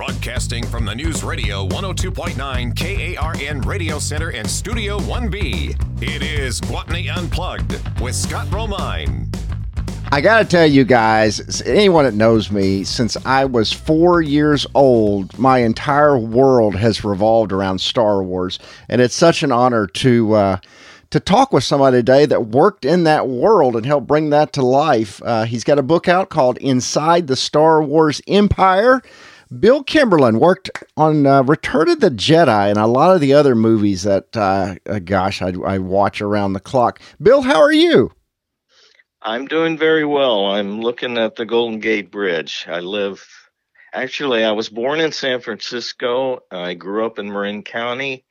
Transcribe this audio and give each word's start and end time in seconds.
Broadcasting 0.00 0.66
from 0.66 0.86
the 0.86 0.94
News 0.94 1.22
Radio 1.22 1.68
102.9 1.68 2.74
KARN 2.74 3.60
Radio 3.60 3.98
Center 3.98 4.30
and 4.30 4.48
Studio 4.48 4.98
1B. 5.00 6.02
It 6.02 6.22
is 6.22 6.58
Gwatney 6.62 7.14
Unplugged 7.14 7.78
with 8.00 8.14
Scott 8.14 8.46
Romine. 8.46 9.28
I 10.10 10.22
got 10.22 10.38
to 10.38 10.46
tell 10.46 10.66
you 10.66 10.84
guys, 10.84 11.60
anyone 11.66 12.06
that 12.06 12.14
knows 12.14 12.50
me, 12.50 12.82
since 12.82 13.14
I 13.26 13.44
was 13.44 13.74
four 13.74 14.22
years 14.22 14.66
old, 14.74 15.38
my 15.38 15.58
entire 15.58 16.16
world 16.16 16.76
has 16.76 17.04
revolved 17.04 17.52
around 17.52 17.82
Star 17.82 18.22
Wars. 18.22 18.58
And 18.88 19.02
it's 19.02 19.14
such 19.14 19.42
an 19.42 19.52
honor 19.52 19.86
to. 19.86 20.32
Uh, 20.32 20.56
to 21.10 21.18
talk 21.18 21.52
with 21.52 21.64
somebody 21.64 21.96
today 21.96 22.24
that 22.24 22.46
worked 22.46 22.84
in 22.84 23.02
that 23.02 23.26
world 23.26 23.74
and 23.74 23.84
helped 23.84 24.06
bring 24.06 24.30
that 24.30 24.52
to 24.52 24.62
life. 24.62 25.20
Uh, 25.24 25.42
he's 25.42 25.64
got 25.64 25.76
a 25.76 25.82
book 25.82 26.06
out 26.06 26.28
called 26.28 26.56
Inside 26.58 27.26
the 27.26 27.34
Star 27.34 27.82
Wars 27.82 28.22
Empire. 28.28 29.02
Bill 29.58 29.82
Kimberlin 29.82 30.38
worked 30.38 30.70
on 30.96 31.26
uh, 31.26 31.42
Return 31.42 31.88
of 31.88 32.00
the 32.00 32.10
Jedi 32.10 32.68
and 32.68 32.78
a 32.78 32.86
lot 32.86 33.14
of 33.14 33.20
the 33.20 33.32
other 33.32 33.56
movies 33.56 34.04
that, 34.04 34.36
uh, 34.36 34.76
uh, 34.88 35.00
gosh, 35.00 35.42
I, 35.42 35.52
I 35.66 35.78
watch 35.78 36.20
around 36.20 36.52
the 36.52 36.60
clock. 36.60 37.00
Bill, 37.20 37.42
how 37.42 37.60
are 37.60 37.72
you? 37.72 38.12
I'm 39.22 39.46
doing 39.46 39.76
very 39.76 40.04
well. 40.04 40.46
I'm 40.46 40.80
looking 40.80 41.18
at 41.18 41.34
the 41.34 41.44
Golden 41.44 41.80
Gate 41.80 42.12
Bridge. 42.12 42.64
I 42.68 42.78
live, 42.78 43.26
actually, 43.92 44.44
I 44.44 44.52
was 44.52 44.68
born 44.68 45.00
in 45.00 45.10
San 45.10 45.40
Francisco. 45.40 46.40
I 46.52 46.74
grew 46.74 47.04
up 47.04 47.18
in 47.18 47.32
Marin 47.32 47.64
County, 47.64 48.24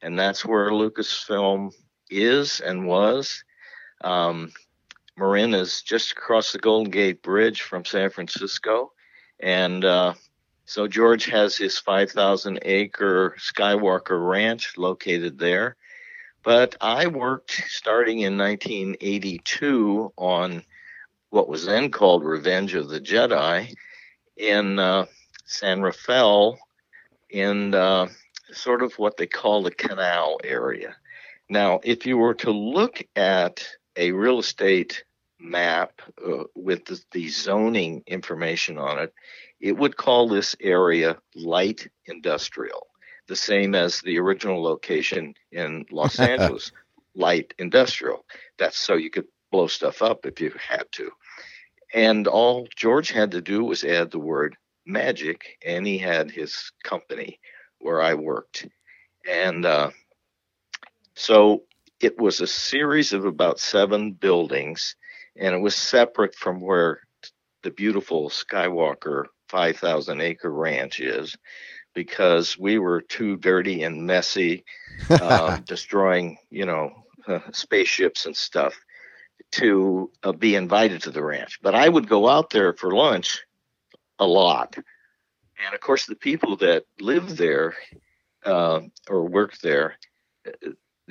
and 0.00 0.18
that's 0.18 0.44
where 0.44 0.70
Lucasfilm 0.70 1.72
is 2.10 2.60
and 2.60 2.86
was. 2.86 3.44
Um, 4.02 4.52
Marin 5.18 5.52
is 5.52 5.82
just 5.82 6.12
across 6.12 6.52
the 6.52 6.58
Golden 6.58 6.90
Gate 6.90 7.22
Bridge 7.22 7.60
from 7.60 7.84
San 7.84 8.08
Francisco. 8.08 8.92
And 9.38 9.84
uh, 9.84 10.14
so 10.64 10.86
George 10.86 11.26
has 11.26 11.56
his 11.56 11.78
5,000 11.78 12.60
acre 12.62 13.36
Skywalker 13.38 14.28
Ranch 14.28 14.76
located 14.78 15.38
there. 15.38 15.76
But 16.42 16.76
I 16.80 17.06
worked 17.06 17.52
starting 17.68 18.20
in 18.20 18.36
1982 18.36 20.12
on 20.16 20.64
what 21.30 21.48
was 21.48 21.64
then 21.64 21.90
called 21.90 22.24
Revenge 22.24 22.74
of 22.74 22.88
the 22.88 23.00
Jedi 23.00 23.74
in 24.36 24.78
uh, 24.78 25.06
San 25.44 25.82
Rafael 25.82 26.58
in 27.30 27.74
uh, 27.74 28.08
sort 28.52 28.82
of 28.82 28.98
what 28.98 29.16
they 29.16 29.26
call 29.26 29.62
the 29.62 29.70
canal 29.70 30.38
area. 30.42 30.96
Now, 31.48 31.80
if 31.84 32.06
you 32.06 32.18
were 32.18 32.34
to 32.34 32.50
look 32.50 33.02
at 33.14 33.66
a 33.96 34.12
real 34.12 34.38
estate 34.38 35.04
map 35.42 36.00
uh, 36.24 36.44
with 36.54 36.84
the, 36.84 37.02
the, 37.12 37.28
zoning 37.28 38.02
information 38.06 38.78
on 38.78 38.98
it, 38.98 39.12
it 39.60 39.76
would 39.76 39.96
call 39.96 40.28
this 40.28 40.54
area 40.60 41.18
light 41.34 41.88
industrial, 42.06 42.86
the 43.26 43.36
same 43.36 43.74
as 43.74 44.00
the 44.00 44.18
original 44.18 44.62
location 44.62 45.34
in 45.50 45.84
Los 45.90 46.18
Angeles, 46.20 46.72
light 47.14 47.54
industrial. 47.58 48.24
That's 48.58 48.78
so 48.78 48.94
you 48.94 49.10
could 49.10 49.26
blow 49.50 49.66
stuff 49.66 50.02
up 50.02 50.26
if 50.26 50.40
you 50.40 50.52
had 50.58 50.86
to. 50.92 51.10
And 51.94 52.26
all 52.26 52.66
George 52.74 53.10
had 53.10 53.32
to 53.32 53.42
do 53.42 53.64
was 53.64 53.84
add 53.84 54.10
the 54.10 54.18
word 54.18 54.56
magic, 54.86 55.58
and 55.64 55.86
he 55.86 55.98
had 55.98 56.30
his 56.30 56.72
company 56.82 57.38
where 57.78 58.00
I 58.00 58.14
worked. 58.14 58.66
And 59.28 59.66
uh, 59.66 59.90
so 61.14 61.64
it 62.00 62.18
was 62.18 62.40
a 62.40 62.46
series 62.46 63.12
of 63.12 63.24
about 63.24 63.60
seven 63.60 64.12
buildings, 64.12 64.96
and 65.36 65.54
it 65.54 65.60
was 65.60 65.74
separate 65.74 66.34
from 66.34 66.60
where 66.60 67.00
the 67.62 67.70
beautiful 67.70 68.28
Skywalker 68.28 69.26
5,000 69.48 70.20
acre 70.20 70.50
ranch 70.50 71.00
is 71.00 71.36
because 71.94 72.58
we 72.58 72.78
were 72.78 73.00
too 73.02 73.36
dirty 73.36 73.82
and 73.82 74.06
messy, 74.06 74.64
uh, 75.10 75.56
destroying, 75.66 76.38
you 76.50 76.66
know, 76.66 76.90
uh, 77.26 77.40
spaceships 77.52 78.26
and 78.26 78.36
stuff 78.36 78.74
to 79.52 80.10
uh, 80.22 80.32
be 80.32 80.54
invited 80.54 81.02
to 81.02 81.10
the 81.10 81.22
ranch. 81.22 81.58
But 81.62 81.74
I 81.74 81.88
would 81.88 82.08
go 82.08 82.28
out 82.28 82.50
there 82.50 82.72
for 82.72 82.92
lunch 82.92 83.40
a 84.18 84.26
lot. 84.26 84.76
And 85.64 85.74
of 85.74 85.80
course, 85.80 86.06
the 86.06 86.16
people 86.16 86.56
that 86.56 86.84
live 87.00 87.36
there 87.36 87.74
uh, 88.44 88.80
or 89.08 89.28
work 89.28 89.58
there, 89.58 89.96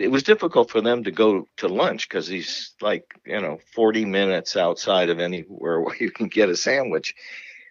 it 0.02 0.12
was 0.12 0.24
difficult 0.24 0.72
for 0.72 0.82
them 0.82 1.04
to 1.04 1.12
go 1.12 1.48
to 1.58 1.68
lunch 1.68 2.10
because 2.10 2.28
he's 2.28 2.74
like 2.82 3.06
you 3.26 3.40
know 3.40 3.60
40 3.74 4.06
minutes 4.06 4.58
outside 4.58 5.10
of 5.10 5.20
anywhere 5.20 5.80
where 5.82 5.96
you 5.96 6.12
can 6.12 6.28
get 6.28 6.50
a 6.50 6.56
sandwich 6.56 7.14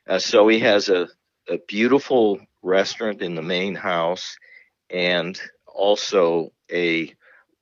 uh, 0.08 0.18
so 0.18 0.48
he 0.48 0.60
has 0.60 0.88
a, 0.88 1.08
a 1.48 1.58
beautiful 1.68 2.40
restaurant 2.62 3.22
in 3.22 3.34
the 3.34 3.42
main 3.42 3.74
house 3.74 4.36
and 4.88 5.40
also 5.66 6.52
a 6.72 7.14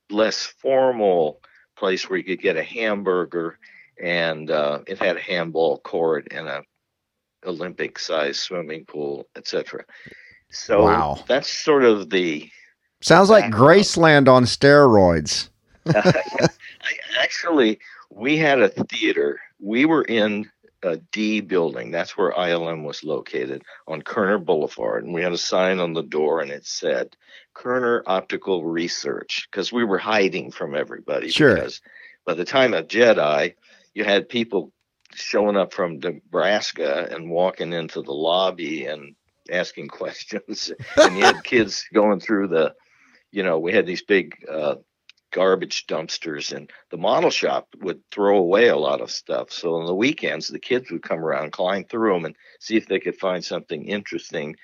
less 0.09 0.45
formal 0.45 1.41
place 1.77 2.09
where 2.09 2.17
you 2.17 2.23
could 2.23 2.41
get 2.41 2.57
a 2.57 2.63
hamburger 2.63 3.57
and 4.01 4.49
uh, 4.49 4.79
it 4.87 4.97
had 4.97 5.17
a 5.17 5.21
handball 5.21 5.79
court 5.79 6.27
and 6.31 6.47
a 6.47 6.61
olympic 7.45 7.97
sized 7.97 8.41
swimming 8.41 8.85
pool 8.85 9.27
etc 9.35 9.83
so 10.51 10.83
wow. 10.83 11.23
that's 11.27 11.49
sort 11.49 11.85
of 11.85 12.09
the 12.09 12.49
Sounds 13.01 13.29
like 13.29 13.45
Graceland 13.45 14.27
on 14.27 14.43
steroids. 14.43 15.49
Actually, 17.19 17.79
we 18.09 18.37
had 18.37 18.59
a 18.59 18.69
theater. 18.69 19.39
We 19.59 19.85
were 19.85 20.03
in 20.03 20.49
a 20.83 20.97
D 20.97 21.41
building. 21.41 21.91
That's 21.91 22.17
where 22.17 22.31
ILM 22.31 22.83
was 22.83 23.03
located 23.03 23.63
on 23.87 24.01
Kerner 24.01 24.37
Boulevard. 24.37 25.03
And 25.03 25.13
we 25.13 25.21
had 25.21 25.31
a 25.33 25.37
sign 25.37 25.79
on 25.79 25.93
the 25.93 26.03
door 26.03 26.41
and 26.41 26.51
it 26.51 26.65
said 26.65 27.15
Kerner 27.53 28.03
Optical 28.05 28.63
Research 28.65 29.47
because 29.49 29.71
we 29.71 29.83
were 29.83 29.97
hiding 29.97 30.51
from 30.51 30.75
everybody. 30.75 31.29
Sure. 31.29 31.55
Because 31.55 31.81
by 32.25 32.33
the 32.33 32.45
time 32.45 32.73
of 32.73 32.87
Jedi, 32.87 33.55
you 33.93 34.03
had 34.03 34.29
people 34.29 34.71
showing 35.13 35.57
up 35.57 35.73
from 35.73 35.99
Nebraska 35.99 37.07
and 37.11 37.29
walking 37.29 37.73
into 37.73 38.01
the 38.01 38.13
lobby 38.13 38.85
and 38.85 39.15
asking 39.51 39.87
questions. 39.89 40.71
and 40.97 41.17
you 41.17 41.23
had 41.23 41.43
kids 41.43 41.85
going 41.93 42.19
through 42.19 42.47
the 42.47 42.73
you 43.31 43.43
know, 43.43 43.59
we 43.59 43.73
had 43.73 43.85
these 43.85 44.01
big 44.01 44.35
uh, 44.49 44.75
garbage 45.31 45.85
dumpsters, 45.87 46.55
and 46.55 46.71
the 46.89 46.97
model 46.97 47.29
shop 47.29 47.67
would 47.81 48.01
throw 48.11 48.37
away 48.37 48.67
a 48.67 48.77
lot 48.77 49.01
of 49.01 49.11
stuff. 49.11 49.51
So 49.51 49.75
on 49.75 49.85
the 49.85 49.95
weekends, 49.95 50.47
the 50.47 50.59
kids 50.59 50.91
would 50.91 51.03
come 51.03 51.19
around, 51.19 51.51
climb 51.51 51.85
through 51.85 52.13
them, 52.13 52.25
and 52.25 52.35
see 52.59 52.77
if 52.77 52.87
they 52.87 52.99
could 52.99 53.17
find 53.17 53.43
something 53.43 53.85
interesting 53.85 54.55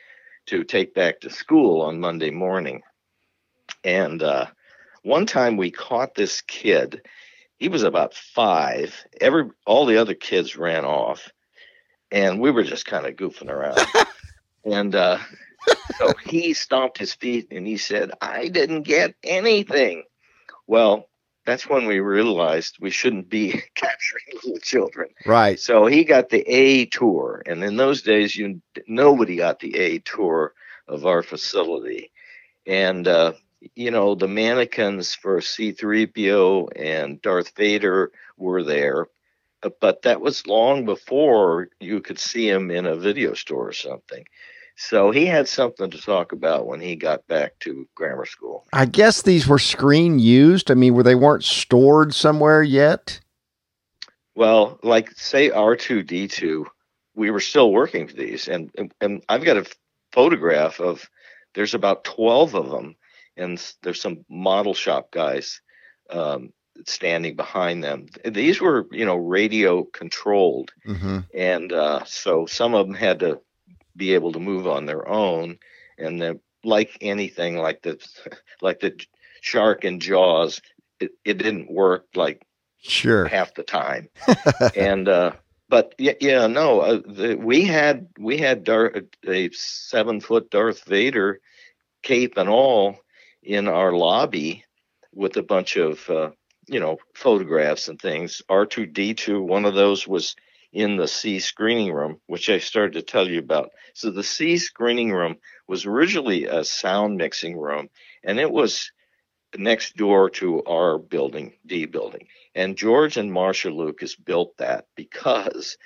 to 0.47 0.63
take 0.63 0.93
back 0.93 1.21
to 1.21 1.29
school 1.29 1.81
on 1.81 1.99
Monday 1.99 2.31
morning. 2.31 2.81
And 3.83 4.21
uh, 4.21 4.47
one 5.03 5.25
time 5.25 5.57
we 5.57 5.71
caught 5.71 6.15
this 6.15 6.41
kid. 6.41 7.01
He 7.57 7.69
was 7.69 7.83
about 7.83 8.13
five. 8.13 9.05
Every 9.21 9.49
all 9.65 9.85
the 9.85 9.97
other 9.97 10.13
kids 10.13 10.57
ran 10.57 10.83
off, 10.83 11.31
and 12.11 12.41
we 12.41 12.51
were 12.51 12.63
just 12.63 12.85
kind 12.85 13.05
of 13.05 13.15
goofing 13.15 13.49
around. 13.49 13.79
and 14.65 14.93
uh, 14.93 15.19
so 15.97 16.13
he 16.25 16.53
stomped 16.53 16.97
his 16.97 17.13
feet 17.13 17.47
and 17.51 17.65
he 17.65 17.77
said, 17.77 18.11
I 18.21 18.47
didn't 18.47 18.83
get 18.83 19.15
anything. 19.23 20.03
Well, 20.67 21.09
that's 21.45 21.69
when 21.69 21.85
we 21.85 21.99
realized 21.99 22.77
we 22.79 22.89
shouldn't 22.89 23.29
be 23.29 23.51
capturing 23.75 24.25
little 24.43 24.59
children. 24.59 25.09
Right. 25.25 25.59
So 25.59 25.85
he 25.85 26.03
got 26.03 26.29
the 26.29 26.41
A 26.41 26.85
tour, 26.87 27.43
and 27.45 27.63
in 27.63 27.77
those 27.77 28.01
days, 28.01 28.35
you 28.35 28.61
nobody 28.87 29.37
got 29.37 29.59
the 29.59 29.75
A 29.75 29.99
tour 29.99 30.53
of 30.87 31.05
our 31.05 31.23
facility, 31.23 32.11
and 32.65 33.07
uh, 33.07 33.33
you 33.75 33.91
know 33.91 34.15
the 34.15 34.27
mannequins 34.27 35.13
for 35.13 35.39
C-3PO 35.39 36.69
and 36.75 37.21
Darth 37.21 37.55
Vader 37.55 38.11
were 38.37 38.63
there, 38.63 39.07
but 39.79 40.01
that 40.01 40.21
was 40.21 40.47
long 40.47 40.85
before 40.85 41.69
you 41.79 42.01
could 42.01 42.19
see 42.19 42.49
him 42.49 42.71
in 42.71 42.85
a 42.85 42.95
video 42.95 43.33
store 43.33 43.69
or 43.69 43.73
something. 43.73 44.25
So 44.75 45.11
he 45.11 45.25
had 45.25 45.47
something 45.47 45.89
to 45.89 46.01
talk 46.01 46.33
about 46.33 46.67
when 46.67 46.81
he 46.81 46.95
got 46.95 47.25
back 47.27 47.57
to 47.59 47.87
grammar 47.95 48.25
school. 48.25 48.65
I 48.73 48.85
guess 48.85 49.21
these 49.21 49.47
were 49.47 49.59
screen 49.59 50.19
used. 50.19 50.69
I 50.69 50.73
mean, 50.73 50.93
where 50.93 51.03
they 51.03 51.15
weren't 51.15 51.45
stored 51.45 52.13
somewhere 52.13 52.61
yet. 52.61 53.19
Well, 54.35 54.77
like 54.83 55.11
say 55.11 55.49
R 55.49 55.77
two 55.77 56.03
D 56.03 56.27
two, 56.27 56.67
we 57.15 57.31
were 57.31 57.39
still 57.39 57.71
working 57.71 58.07
for 58.07 58.15
these, 58.15 58.49
and, 58.49 58.69
and 58.77 58.93
and 58.99 59.23
I've 59.29 59.45
got 59.45 59.57
a 59.57 59.65
photograph 60.11 60.81
of 60.81 61.09
there's 61.53 61.73
about 61.73 62.03
twelve 62.03 62.53
of 62.53 62.69
them, 62.69 62.97
and 63.37 63.61
there's 63.81 64.01
some 64.01 64.25
model 64.29 64.73
shop 64.73 65.09
guys 65.11 65.61
um, 66.09 66.51
standing 66.85 67.37
behind 67.37 67.81
them. 67.81 68.07
These 68.25 68.59
were 68.59 68.87
you 68.91 69.05
know 69.05 69.15
radio 69.15 69.83
controlled, 69.83 70.73
mm-hmm. 70.85 71.19
and 71.33 71.71
uh, 71.71 72.03
so 72.03 72.45
some 72.45 72.75
of 72.75 72.87
them 72.87 72.95
had 72.95 73.21
to 73.21 73.39
be 73.95 74.13
able 74.13 74.31
to 74.33 74.39
move 74.39 74.67
on 74.67 74.85
their 74.85 75.07
own. 75.07 75.59
And 75.97 76.21
then 76.21 76.39
like 76.63 76.97
anything 77.01 77.57
like 77.57 77.81
the 77.81 77.99
like 78.61 78.79
the 78.79 78.99
shark 79.41 79.85
in 79.85 79.99
jaws 79.99 80.61
it, 80.99 81.11
it 81.23 81.37
didn't 81.37 81.71
work 81.71 82.07
like 82.15 82.41
sure. 82.81 83.25
half 83.25 83.53
the 83.53 83.63
time. 83.63 84.09
And 84.75 85.07
uh 85.07 85.33
but 85.67 85.95
yeah, 85.97 86.13
yeah 86.21 86.47
no, 86.47 86.81
uh, 86.81 87.01
the, 87.05 87.35
we 87.35 87.63
had 87.65 88.07
we 88.19 88.37
had 88.37 88.63
Dar- 88.63 88.93
a 89.27 89.49
seven 89.51 90.19
foot 90.19 90.49
Darth 90.51 90.83
Vader 90.85 91.39
cape 92.03 92.37
and 92.37 92.49
all 92.49 92.99
in 93.41 93.67
our 93.67 93.91
lobby 93.91 94.63
with 95.13 95.37
a 95.37 95.43
bunch 95.43 95.75
of 95.77 96.07
uh, 96.09 96.29
you 96.67 96.79
know 96.79 96.97
photographs 97.15 97.87
and 97.87 97.99
things. 97.99 98.41
R 98.47 98.65
two 98.65 98.85
D 98.85 99.13
two, 99.13 99.41
one 99.41 99.65
of 99.65 99.73
those 99.73 100.07
was 100.07 100.35
in 100.75 100.97
the 100.97 101.07
C 101.07 101.39
screening 101.39 101.93
room, 101.93 102.19
which 102.27 102.49
I 102.49 102.59
started 102.59 102.93
to 102.93 103.01
tell 103.01 103.29
you 103.29 103.39
about. 103.39 103.71
So 103.93 104.11
the 104.11 104.23
C 104.23 104.57
screening 104.57 105.13
room 105.13 105.37
was 105.69 105.85
originally 105.85 106.45
a 106.45 106.65
sound 106.65 107.15
mixing 107.15 107.57
room, 107.57 107.89
and 108.25 108.39
it 108.41 108.51
was 108.51 108.91
next 109.57 109.95
door 109.95 110.29
to 110.31 110.61
our 110.65 110.97
building, 110.97 111.53
D 111.65 111.85
building. 111.85 112.27
And 112.55 112.75
George 112.75 113.15
and 113.15 113.31
Marcia 113.31 113.69
Lucas 113.69 114.17
built 114.17 114.57
that 114.57 114.87
because 114.97 115.77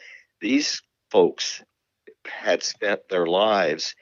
these 0.42 0.82
folks 1.12 1.64
had 2.26 2.64
spent 2.64 3.08
their 3.10 3.28
lives 3.28 3.94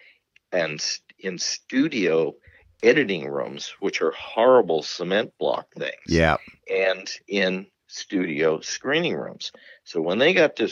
and 0.53 0.81
in 1.19 1.37
studio 1.37 2.33
editing 2.81 3.27
rooms, 3.27 3.73
which 3.81 4.01
are 4.01 4.11
horrible 4.11 4.83
cement 4.83 5.33
block 5.37 5.67
things. 5.77 5.91
Yeah. 6.07 6.37
And 6.73 7.09
in 7.27 7.67
studio 7.87 8.59
screening 8.59 9.15
rooms. 9.15 9.51
So 9.83 10.01
when 10.01 10.19
they 10.19 10.33
got 10.33 10.55
to 10.57 10.69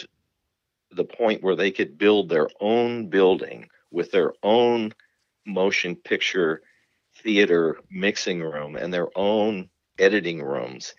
the 0.92 1.06
point 1.06 1.44
where 1.44 1.56
they 1.56 1.72
could 1.72 1.98
build 1.98 2.30
their 2.30 2.48
own 2.60 3.10
building 3.10 3.70
with 3.92 4.12
their 4.12 4.34
own 4.44 4.94
motion 5.46 5.96
picture 5.96 6.62
theater 7.24 7.78
mixing 7.90 8.42
room 8.42 8.76
and 8.76 8.94
their 8.94 9.10
own 9.18 9.70
editing 9.98 10.42
rooms, 10.42 10.96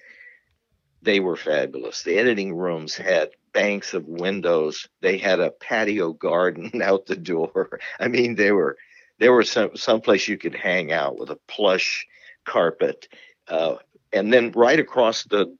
they 1.02 1.20
were 1.20 1.36
fabulous. 1.36 2.02
The 2.02 2.18
editing 2.18 2.54
rooms 2.54 2.96
had 2.96 3.30
banks 3.52 3.94
of 3.94 4.06
windows. 4.06 4.88
They 5.00 5.18
had 5.18 5.40
a 5.40 5.50
patio 5.50 6.12
garden 6.12 6.70
out 6.82 7.06
the 7.06 7.16
door. 7.16 7.80
I 8.00 8.08
mean, 8.08 8.34
they 8.34 8.52
were 8.52 8.76
there 9.18 9.32
was 9.32 9.50
some 9.50 9.76
someplace 9.76 10.28
you 10.28 10.36
could 10.36 10.54
hang 10.54 10.92
out 10.92 11.18
with 11.18 11.30
a 11.30 11.38
plush 11.48 12.06
carpet, 12.44 13.08
uh, 13.48 13.76
and 14.12 14.32
then 14.32 14.52
right 14.52 14.78
across 14.78 15.24
the 15.24 15.56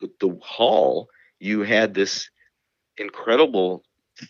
the 0.00 0.38
hall 0.42 1.08
you 1.38 1.62
had 1.62 1.94
this 1.94 2.30
incredible 2.96 3.82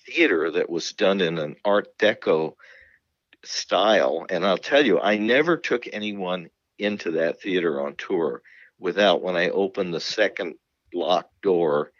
theater 0.06 0.50
that 0.50 0.68
was 0.68 0.92
done 0.92 1.20
in 1.20 1.38
an 1.38 1.56
Art 1.64 1.96
Deco 1.98 2.54
style. 3.44 4.26
And 4.28 4.44
I'll 4.44 4.58
tell 4.58 4.84
you, 4.84 5.00
I 5.00 5.16
never 5.16 5.56
took 5.56 5.86
anyone 5.92 6.50
into 6.78 7.12
that 7.12 7.40
theater 7.40 7.80
on 7.80 7.94
tour 7.96 8.42
without 8.78 9.22
when 9.22 9.36
I 9.36 9.48
opened 9.50 9.94
the 9.94 10.00
second 10.00 10.54
lock 10.92 11.28
door 11.42 11.92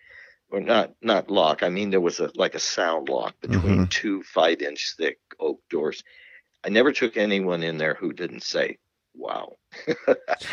or 0.50 0.60
not 0.60 0.92
not 1.02 1.30
lock 1.30 1.62
i 1.62 1.68
mean 1.68 1.90
there 1.90 2.00
was 2.00 2.20
a 2.20 2.30
like 2.34 2.54
a 2.54 2.58
sound 2.58 3.08
lock 3.08 3.34
between 3.40 3.60
mm-hmm. 3.60 3.84
two 3.84 4.22
five 4.22 4.60
inch 4.62 4.94
thick 4.96 5.18
oak 5.40 5.60
doors 5.68 6.02
i 6.64 6.68
never 6.68 6.92
took 6.92 7.16
anyone 7.16 7.62
in 7.62 7.78
there 7.78 7.94
who 7.94 8.12
didn't 8.12 8.42
say 8.42 8.78
wow 9.14 9.52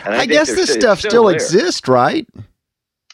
i, 0.06 0.18
I 0.18 0.26
guess 0.26 0.48
this 0.48 0.74
stuff 0.74 1.00
still, 1.00 1.12
still 1.12 1.30
exists 1.30 1.88
right 1.88 2.28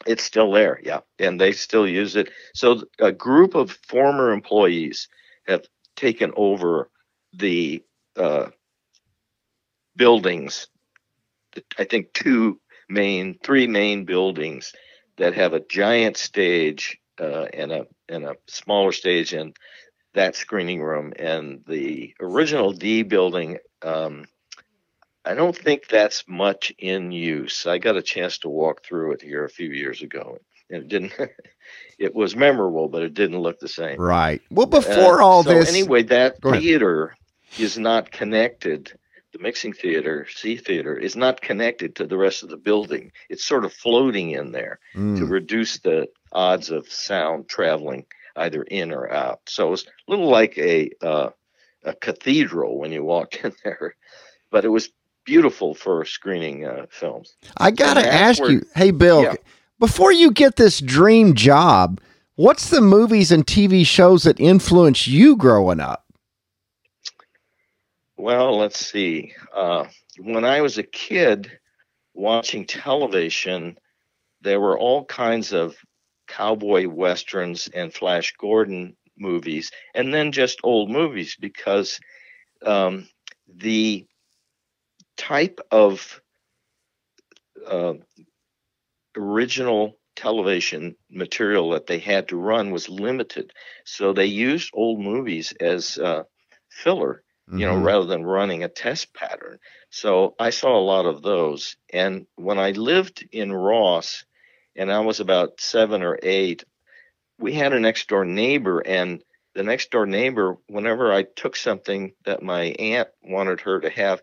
it's 0.05 0.23
still 0.23 0.51
there 0.51 0.79
yeah 0.83 0.99
and 1.19 1.39
they 1.39 1.51
still 1.51 1.87
use 1.87 2.15
it 2.15 2.29
so 2.53 2.83
a 2.99 3.11
group 3.11 3.55
of 3.55 3.71
former 3.87 4.31
employees 4.31 5.07
have 5.47 5.65
taken 5.95 6.31
over 6.35 6.89
the 7.33 7.83
uh, 8.17 8.47
buildings 9.95 10.67
i 11.77 11.83
think 11.83 12.11
two 12.13 12.59
main 12.89 13.37
three 13.43 13.67
main 13.67 14.05
buildings 14.05 14.73
that 15.17 15.33
have 15.33 15.53
a 15.53 15.65
giant 15.67 16.17
stage 16.17 16.97
uh, 17.19 17.45
and 17.53 17.71
a 17.71 17.85
and 18.09 18.25
a 18.25 18.35
smaller 18.47 18.91
stage 18.91 19.33
in 19.33 19.53
that 20.13 20.35
screening 20.35 20.81
room 20.81 21.13
and 21.17 21.63
the 21.67 22.13
original 22.19 22.71
D 22.71 23.03
building. 23.03 23.57
Um, 23.81 24.25
I 25.23 25.35
don't 25.35 25.55
think 25.55 25.87
that's 25.87 26.23
much 26.27 26.73
in 26.77 27.11
use. 27.11 27.67
I 27.67 27.77
got 27.77 27.95
a 27.95 28.01
chance 28.01 28.39
to 28.39 28.49
walk 28.49 28.83
through 28.83 29.13
it 29.13 29.21
here 29.21 29.45
a 29.45 29.49
few 29.49 29.69
years 29.69 30.01
ago, 30.01 30.39
and 30.69 30.83
it 30.83 30.87
didn't. 30.87 31.13
it 31.99 32.15
was 32.15 32.35
memorable, 32.35 32.87
but 32.87 33.03
it 33.03 33.13
didn't 33.13 33.39
look 33.39 33.59
the 33.59 33.67
same. 33.67 33.99
Right. 33.99 34.41
Well, 34.49 34.65
before 34.65 35.21
uh, 35.21 35.25
all 35.25 35.43
so 35.43 35.53
this, 35.53 35.69
anyway, 35.69 36.03
that 36.03 36.41
theater 36.41 37.15
is 37.59 37.77
not 37.77 38.11
connected 38.11 38.93
the 39.31 39.39
mixing 39.39 39.73
theater, 39.73 40.27
C 40.29 40.57
theater, 40.57 40.97
is 40.97 41.15
not 41.15 41.41
connected 41.41 41.95
to 41.95 42.05
the 42.05 42.17
rest 42.17 42.43
of 42.43 42.49
the 42.49 42.57
building. 42.57 43.11
It's 43.29 43.43
sort 43.43 43.65
of 43.65 43.73
floating 43.73 44.31
in 44.31 44.51
there 44.51 44.79
mm. 44.95 45.17
to 45.17 45.25
reduce 45.25 45.79
the 45.79 46.09
odds 46.31 46.69
of 46.69 46.91
sound 46.91 47.47
traveling 47.47 48.05
either 48.35 48.63
in 48.63 48.91
or 48.91 49.09
out. 49.11 49.41
So 49.47 49.73
it's 49.73 49.85
a 49.85 50.11
little 50.11 50.29
like 50.29 50.57
a 50.57 50.91
uh, 51.01 51.29
a 51.83 51.93
cathedral 51.93 52.77
when 52.77 52.91
you 52.91 53.03
walked 53.03 53.35
in 53.43 53.53
there, 53.63 53.95
but 54.49 54.65
it 54.65 54.69
was 54.69 54.89
beautiful 55.25 55.73
for 55.73 56.03
screening 56.05 56.65
uh, 56.65 56.85
films. 56.89 57.35
I 57.57 57.71
gotta 57.71 58.05
ask 58.05 58.41
where, 58.41 58.51
you, 58.51 58.61
hey 58.75 58.91
Bill, 58.91 59.23
yeah. 59.23 59.35
before 59.79 60.11
you 60.11 60.31
get 60.31 60.55
this 60.55 60.79
dream 60.79 61.35
job, 61.35 62.01
what's 62.35 62.69
the 62.69 62.81
movies 62.81 63.31
and 63.31 63.45
TV 63.45 63.85
shows 63.85 64.23
that 64.23 64.39
influenced 64.39 65.07
you 65.07 65.35
growing 65.35 65.79
up? 65.79 66.05
Well, 68.17 68.57
let's 68.57 68.85
see. 68.85 69.33
Uh, 69.53 69.85
when 70.19 70.45
I 70.45 70.61
was 70.61 70.77
a 70.77 70.83
kid 70.83 71.51
watching 72.13 72.65
television, 72.65 73.77
there 74.41 74.59
were 74.59 74.77
all 74.77 75.05
kinds 75.05 75.53
of 75.53 75.75
cowboy 76.27 76.87
westerns 76.87 77.69
and 77.73 77.93
Flash 77.93 78.33
Gordon 78.39 78.95
movies, 79.17 79.71
and 79.93 80.13
then 80.13 80.31
just 80.31 80.59
old 80.63 80.89
movies 80.89 81.35
because 81.39 81.99
um, 82.65 83.07
the 83.47 84.05
type 85.17 85.59
of 85.71 86.21
uh, 87.67 87.93
original 89.15 89.97
television 90.15 90.95
material 91.09 91.71
that 91.71 91.87
they 91.87 91.99
had 91.99 92.27
to 92.29 92.37
run 92.37 92.71
was 92.71 92.89
limited. 92.89 93.51
So 93.85 94.13
they 94.13 94.25
used 94.25 94.71
old 94.73 94.99
movies 94.99 95.53
as 95.59 95.97
uh, 95.97 96.23
filler 96.69 97.23
you 97.51 97.65
know, 97.65 97.73
mm-hmm. 97.73 97.83
rather 97.83 98.05
than 98.05 98.23
running 98.25 98.63
a 98.63 98.69
test 98.69 99.13
pattern. 99.13 99.59
So 99.89 100.35
I 100.39 100.51
saw 100.51 100.77
a 100.77 100.79
lot 100.79 101.05
of 101.05 101.21
those. 101.21 101.75
And 101.91 102.25
when 102.35 102.59
I 102.59 102.71
lived 102.71 103.27
in 103.31 103.51
Ross, 103.51 104.23
and 104.75 104.91
I 104.91 104.99
was 104.99 105.19
about 105.19 105.59
seven 105.59 106.01
or 106.01 106.17
eight, 106.23 106.63
we 107.37 107.53
had 107.53 107.73
a 107.73 107.79
next 107.79 108.07
door 108.07 108.23
neighbor, 108.23 108.79
and 108.79 109.21
the 109.53 109.63
next 109.63 109.91
door 109.91 110.05
neighbor, 110.05 110.57
whenever 110.67 111.11
I 111.11 111.23
took 111.23 111.57
something 111.57 112.13
that 112.25 112.41
my 112.41 112.63
aunt 112.79 113.09
wanted 113.21 113.61
her 113.61 113.81
to 113.81 113.89
have, 113.89 114.21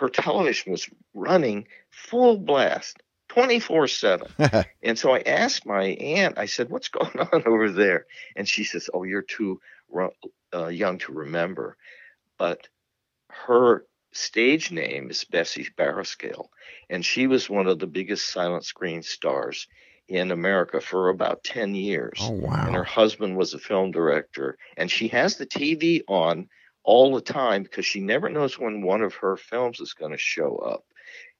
her 0.00 0.08
television 0.08 0.72
was 0.72 0.88
running 1.14 1.66
full 1.90 2.38
blast. 2.38 2.98
24 3.28 3.86
7. 3.86 4.26
and 4.82 4.98
so 4.98 5.14
I 5.14 5.20
asked 5.20 5.64
my 5.64 5.84
aunt, 5.84 6.36
I 6.36 6.46
said, 6.46 6.68
What's 6.68 6.88
going 6.88 7.16
on 7.32 7.44
over 7.46 7.70
there? 7.70 8.06
And 8.34 8.48
she 8.48 8.64
says, 8.64 8.90
Oh, 8.92 9.04
you're 9.04 9.22
too 9.22 9.60
uh, 10.52 10.66
young 10.66 10.98
to 10.98 11.12
remember 11.12 11.76
but 12.40 12.68
her 13.28 13.84
stage 14.12 14.72
name 14.72 15.10
is 15.10 15.24
Bessie 15.24 15.68
Barriscale, 15.76 16.48
and 16.88 17.04
she 17.04 17.26
was 17.26 17.50
one 17.50 17.66
of 17.66 17.78
the 17.78 17.86
biggest 17.86 18.32
silent 18.32 18.64
screen 18.64 19.02
stars 19.02 19.68
in 20.08 20.30
America 20.30 20.80
for 20.80 21.10
about 21.10 21.44
10 21.44 21.74
years. 21.74 22.18
Oh, 22.22 22.30
wow. 22.30 22.64
And 22.66 22.74
her 22.74 22.82
husband 22.82 23.36
was 23.36 23.52
a 23.52 23.58
film 23.58 23.90
director, 23.90 24.56
and 24.78 24.90
she 24.90 25.08
has 25.08 25.36
the 25.36 25.44
TV 25.44 26.00
on 26.08 26.48
all 26.82 27.14
the 27.14 27.20
time 27.20 27.62
because 27.62 27.86
she 27.86 28.00
never 28.00 28.28
knows 28.28 28.58
when 28.58 28.82
one 28.82 29.02
of 29.02 29.14
her 29.14 29.36
films 29.36 29.80
is 29.80 29.94
going 29.94 30.12
to 30.12 30.18
show 30.18 30.56
up. 30.56 30.84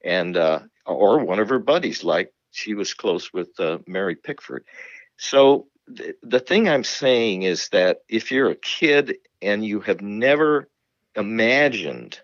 And, 0.04 0.36
uh, 0.36 0.60
or 0.86 1.24
one 1.24 1.38
of 1.38 1.48
her 1.48 1.58
buddies, 1.58 2.04
like 2.04 2.32
she 2.50 2.74
was 2.74 2.94
close 2.94 3.32
with 3.32 3.48
uh, 3.58 3.78
Mary 3.86 4.16
Pickford. 4.16 4.64
So 5.16 5.66
th- 5.94 6.16
the 6.22 6.40
thing 6.40 6.68
I'm 6.68 6.84
saying 6.84 7.42
is 7.42 7.68
that 7.70 7.98
if 8.08 8.30
you're 8.30 8.50
a 8.50 8.56
kid 8.56 9.16
and 9.42 9.64
you 9.64 9.80
have 9.80 10.00
never 10.00 10.68
imagined 11.16 12.20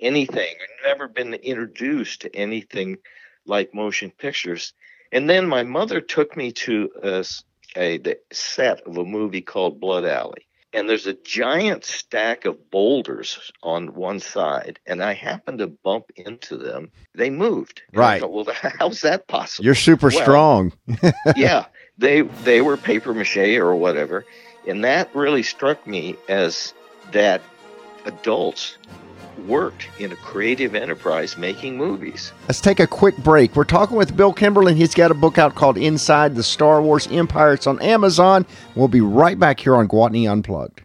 anything, 0.00 0.54
never 0.84 1.08
been 1.08 1.34
introduced 1.34 2.22
to 2.22 2.34
anything 2.34 2.98
like 3.46 3.74
motion 3.74 4.10
pictures. 4.10 4.72
And 5.12 5.28
then 5.28 5.46
my 5.46 5.62
mother 5.62 6.00
took 6.00 6.36
me 6.36 6.52
to 6.52 6.90
a, 7.02 7.24
a 7.76 7.98
the 7.98 8.18
set 8.32 8.82
of 8.86 8.96
a 8.96 9.04
movie 9.04 9.40
called 9.40 9.80
Blood 9.80 10.04
Alley. 10.04 10.47
And 10.72 10.88
there's 10.88 11.06
a 11.06 11.14
giant 11.14 11.84
stack 11.84 12.44
of 12.44 12.70
boulders 12.70 13.50
on 13.62 13.94
one 13.94 14.20
side, 14.20 14.78
and 14.86 15.02
I 15.02 15.14
happened 15.14 15.58
to 15.60 15.66
bump 15.66 16.10
into 16.16 16.58
them. 16.58 16.90
They 17.14 17.30
moved. 17.30 17.82
right. 17.94 18.20
Thought, 18.20 18.32
well, 18.32 18.46
how's 18.78 19.00
that 19.00 19.28
possible? 19.28 19.64
You're 19.64 19.74
super 19.74 20.10
well, 20.10 20.22
strong. 20.22 20.72
yeah, 21.36 21.66
they 21.96 22.22
they 22.22 22.60
were 22.60 22.76
paper 22.76 23.14
mache 23.14 23.56
or 23.56 23.74
whatever, 23.76 24.26
and 24.66 24.84
that 24.84 25.14
really 25.14 25.42
struck 25.42 25.86
me 25.86 26.16
as 26.28 26.74
that 27.12 27.40
adults 28.04 28.76
worked 29.46 29.88
in 29.98 30.12
a 30.12 30.16
creative 30.16 30.74
enterprise 30.74 31.38
making 31.38 31.76
movies. 31.76 32.32
Let's 32.48 32.60
take 32.60 32.80
a 32.80 32.86
quick 32.86 33.16
break. 33.18 33.54
We're 33.56 33.64
talking 33.64 33.96
with 33.96 34.16
Bill 34.16 34.32
Kimberlin. 34.32 34.76
He's 34.76 34.94
got 34.94 35.10
a 35.10 35.14
book 35.14 35.38
out 35.38 35.54
called 35.54 35.78
Inside 35.78 36.34
the 36.34 36.42
Star 36.42 36.82
Wars 36.82 37.06
Empire. 37.10 37.54
It's 37.54 37.66
on 37.66 37.80
Amazon. 37.80 38.46
We'll 38.74 38.88
be 38.88 39.00
right 39.00 39.38
back 39.38 39.60
here 39.60 39.74
on 39.74 39.88
Gwatney 39.88 40.30
Unplugged. 40.30 40.82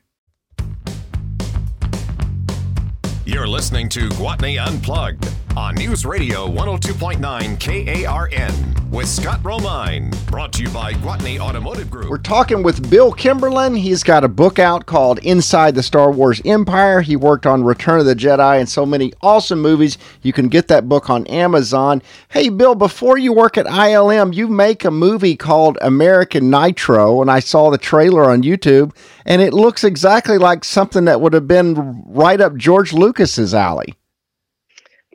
You're 3.26 3.48
listening 3.48 3.88
to 3.90 4.10
Gwatney 4.10 4.64
Unplugged 4.66 5.30
on 5.56 5.76
News 5.76 6.04
Radio 6.04 6.48
102.9 6.48 7.60
KARN 7.60 8.92
with 8.92 9.08
Scott 9.08 9.40
Romine. 9.44 10.12
Brought 10.28 10.52
to 10.54 10.64
you 10.64 10.70
by 10.70 10.94
Gwatney 10.94 11.40
Automotive 11.40 11.92
Group. 11.92 12.10
We're 12.10 12.18
talking 12.18 12.64
with 12.64 12.90
Bill 12.90 13.12
Kimberlin. 13.12 13.76
He's 13.76 14.04
got 14.04 14.24
a 14.24 14.28
book 14.28 14.58
out 14.58 14.88
called 14.88 15.20
Inside 15.20 15.76
the 15.76 15.84
Star 15.84 16.12
Wars 16.12 16.42
Empire. 16.44 17.02
He 17.02 17.16
worked 17.16 17.46
on 17.46 17.64
Return 17.64 18.00
of 18.00 18.08
the 18.08 18.16
Jedi 18.16 18.60
and 18.60 18.68
so 18.68 18.84
many 18.84 19.14
awesome 19.22 19.62
movies. 19.62 20.00
You 20.24 20.34
can 20.34 20.48
get 20.48 20.70
that 20.70 20.90
book 20.90 21.10
on 21.10 21.28
Amazon. 21.28 22.02
Hey, 22.30 22.50
Bill, 22.50 22.74
before 22.74 23.20
you 23.20 23.32
work 23.32 23.56
at 23.58 23.68
ILM, 23.68 24.34
you 24.34 24.48
make 24.48 24.84
a 24.84 24.92
movie 24.92 25.36
called 25.36 25.78
American 25.82 26.50
Nitro, 26.50 27.22
and 27.22 27.30
I 27.30 27.40
saw 27.40 27.70
the 27.70 27.78
trailer 27.78 28.30
on 28.30 28.42
YouTube, 28.42 28.96
and 29.24 29.42
it 29.42 29.54
looks 29.54 29.84
exactly 29.84 30.40
like 30.40 30.64
something 30.64 31.06
that 31.06 31.22
would 31.22 31.34
have 31.34 31.48
been 31.48 32.04
right 32.08 32.42
up 32.42 32.56
George 32.56 32.92
Lucas's 32.92 33.54
alley. 33.54 33.94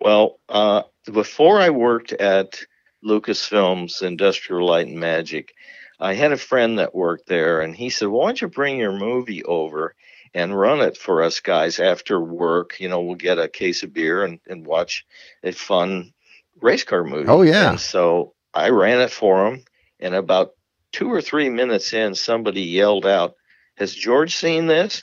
Well, 0.01 0.39
uh, 0.49 0.83
before 1.13 1.61
I 1.61 1.71
worked 1.71 2.13
at 2.13 2.61
Lucasfilm's 3.05 4.03
Industrial 4.03 4.65
Light 4.65 4.87
and 4.87 4.99
Magic, 4.99 5.55
I 6.01 6.15
had 6.15 6.33
a 6.33 6.37
friend 6.37 6.79
that 6.79 6.95
worked 6.95 7.27
there, 7.27 7.61
and 7.61 7.75
he 7.75 7.91
said, 7.91 8.09
"Why 8.09 8.27
don't 8.27 8.41
you 8.41 8.49
bring 8.49 8.79
your 8.79 8.93
movie 8.93 9.45
over 9.45 9.95
and 10.35 10.59
run 10.59 10.81
it 10.81 10.97
for 10.97 11.23
us 11.23 11.41
guys 11.41 11.81
after 11.81 12.21
work? 12.21 12.79
You 12.79 12.89
know, 12.89 13.01
we'll 13.01 13.17
get 13.17 13.39
a 13.39 13.49
case 13.49 13.83
of 13.83 13.93
beer 13.93 14.25
and, 14.25 14.39
and 14.47 14.67
watch 14.67 15.05
a 15.43 15.53
fun 15.53 16.13
race 16.61 16.85
car 16.85 17.03
movie." 17.03 17.29
Oh 17.29 17.43
yeah. 17.43 17.71
And 17.71 17.81
so 17.81 18.35
I 18.55 18.71
ran 18.71 19.01
it 19.01 19.11
for 19.11 19.47
him, 19.47 19.65
and 19.99 20.15
about 20.15 20.55
two 20.93 21.13
or 21.13 21.21
three 21.21 21.49
minutes 21.49 21.93
in, 21.93 22.15
somebody 22.15 22.63
yelled 22.63 23.07
out, 23.07 23.35
"Has 23.77 23.95
George 23.95 24.37
seen 24.37 24.69
this?" 24.69 25.03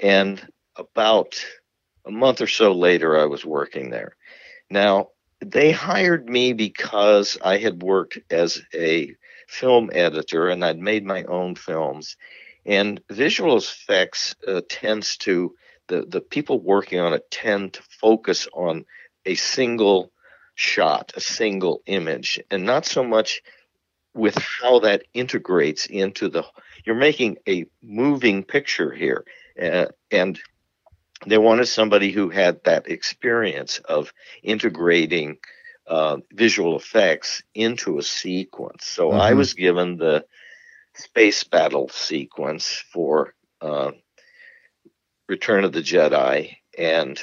And 0.00 0.44
about 0.74 1.44
a 2.04 2.10
month 2.10 2.40
or 2.40 2.48
so 2.48 2.72
later, 2.72 3.16
I 3.16 3.26
was 3.26 3.44
working 3.44 3.90
there. 3.90 4.16
Now, 4.72 5.08
they 5.40 5.70
hired 5.70 6.30
me 6.30 6.54
because 6.54 7.36
I 7.44 7.58
had 7.58 7.82
worked 7.82 8.18
as 8.30 8.62
a 8.72 9.14
film 9.46 9.90
editor 9.92 10.48
and 10.48 10.64
I'd 10.64 10.78
made 10.78 11.04
my 11.04 11.24
own 11.24 11.56
films. 11.56 12.16
And 12.64 12.98
visual 13.10 13.58
effects 13.58 14.34
uh, 14.48 14.62
tends 14.70 15.18
to, 15.18 15.54
the, 15.88 16.06
the 16.08 16.22
people 16.22 16.58
working 16.58 17.00
on 17.00 17.12
it 17.12 17.30
tend 17.30 17.74
to 17.74 17.82
focus 18.00 18.48
on 18.54 18.86
a 19.26 19.34
single 19.34 20.10
shot, 20.54 21.12
a 21.16 21.20
single 21.20 21.82
image, 21.84 22.40
and 22.50 22.64
not 22.64 22.86
so 22.86 23.04
much 23.04 23.42
with 24.14 24.38
how 24.38 24.78
that 24.78 25.04
integrates 25.12 25.84
into 25.84 26.30
the, 26.30 26.44
you're 26.86 26.96
making 26.96 27.36
a 27.46 27.66
moving 27.82 28.42
picture 28.42 28.90
here. 28.90 29.24
Uh, 29.62 29.86
and 30.10 30.40
they 31.26 31.38
wanted 31.38 31.66
somebody 31.66 32.10
who 32.10 32.30
had 32.30 32.64
that 32.64 32.88
experience 32.88 33.78
of 33.78 34.12
integrating 34.42 35.38
uh, 35.86 36.18
visual 36.32 36.76
effects 36.76 37.42
into 37.54 37.98
a 37.98 38.02
sequence. 38.02 38.86
So 38.86 39.10
mm-hmm. 39.10 39.20
I 39.20 39.34
was 39.34 39.54
given 39.54 39.96
the 39.96 40.24
space 40.94 41.44
battle 41.44 41.88
sequence 41.88 42.84
for 42.92 43.34
uh, 43.60 43.92
Return 45.28 45.64
of 45.64 45.72
the 45.72 45.80
Jedi, 45.80 46.56
and 46.76 47.18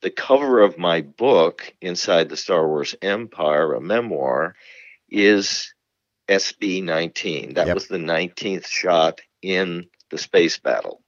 the 0.00 0.10
cover 0.10 0.60
of 0.60 0.78
my 0.78 1.02
book, 1.02 1.72
Inside 1.80 2.28
the 2.28 2.36
Star 2.36 2.66
Wars 2.66 2.94
Empire, 3.02 3.74
a 3.74 3.80
memoir, 3.80 4.54
is 5.08 5.74
SB 6.28 6.82
19. 6.82 7.54
That 7.54 7.68
yep. 7.68 7.74
was 7.74 7.86
the 7.86 7.98
19th 7.98 8.66
shot 8.66 9.20
in 9.42 9.88
the 10.10 10.18
space 10.18 10.58
battle 10.58 11.02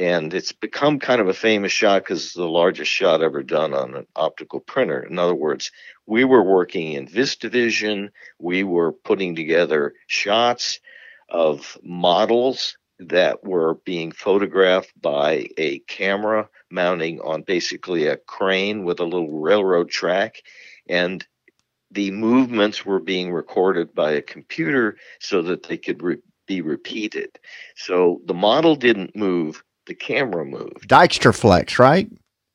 and 0.00 0.32
it's 0.32 0.52
become 0.52 0.98
kind 0.98 1.20
of 1.20 1.28
a 1.28 1.34
famous 1.34 1.72
shot 1.72 2.02
because 2.02 2.24
it's 2.24 2.32
the 2.32 2.48
largest 2.48 2.90
shot 2.90 3.22
ever 3.22 3.42
done 3.42 3.74
on 3.74 3.94
an 3.94 4.06
optical 4.16 4.58
printer. 4.58 5.02
In 5.02 5.18
other 5.18 5.34
words, 5.34 5.70
we 6.06 6.24
were 6.24 6.42
working 6.42 6.94
in 6.94 7.06
VistaVision, 7.06 8.08
we 8.38 8.64
were 8.64 8.92
putting 8.92 9.36
together 9.36 9.92
shots 10.06 10.80
of 11.28 11.76
models 11.82 12.78
that 12.98 13.44
were 13.44 13.74
being 13.84 14.10
photographed 14.10 14.90
by 14.98 15.48
a 15.58 15.80
camera 15.80 16.48
mounting 16.70 17.20
on 17.20 17.42
basically 17.42 18.06
a 18.06 18.16
crane 18.16 18.84
with 18.84 19.00
a 19.00 19.04
little 19.04 19.38
railroad 19.38 19.90
track 19.90 20.36
and 20.88 21.26
the 21.90 22.10
movements 22.10 22.86
were 22.86 23.00
being 23.00 23.32
recorded 23.32 23.94
by 23.94 24.12
a 24.12 24.22
computer 24.22 24.96
so 25.18 25.42
that 25.42 25.64
they 25.64 25.76
could 25.76 26.02
re- 26.02 26.22
be 26.46 26.62
repeated. 26.62 27.38
So 27.76 28.22
the 28.24 28.34
model 28.34 28.76
didn't 28.76 29.14
move, 29.14 29.62
the 29.90 29.94
camera 29.96 30.44
moved. 30.44 30.88
Flex, 31.32 31.80
right? 31.80 32.08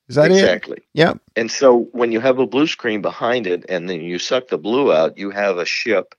Is 0.07 0.15
that 0.15 0.31
exactly. 0.31 0.37
it? 0.37 0.43
Exactly. 0.45 0.77
Yep. 0.93 1.17
And 1.35 1.51
so 1.51 1.89
when 1.91 2.13
you 2.13 2.21
have 2.21 2.39
a 2.39 2.47
blue 2.47 2.65
screen 2.65 3.01
behind 3.01 3.45
it 3.45 3.65
and 3.67 3.89
then 3.89 3.99
you 3.99 4.19
suck 4.19 4.47
the 4.47 4.57
blue 4.57 4.93
out, 4.93 5.17
you 5.17 5.31
have 5.31 5.57
a 5.57 5.65
ship 5.65 6.15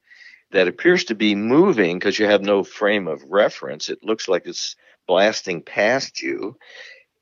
that 0.50 0.68
appears 0.68 1.04
to 1.04 1.14
be 1.14 1.34
moving 1.34 1.98
because 1.98 2.18
you 2.18 2.26
have 2.26 2.42
no 2.42 2.62
frame 2.62 3.08
of 3.08 3.22
reference. 3.30 3.88
It 3.88 4.04
looks 4.04 4.28
like 4.28 4.44
it's 4.44 4.76
blasting 5.06 5.62
past 5.62 6.20
you. 6.20 6.58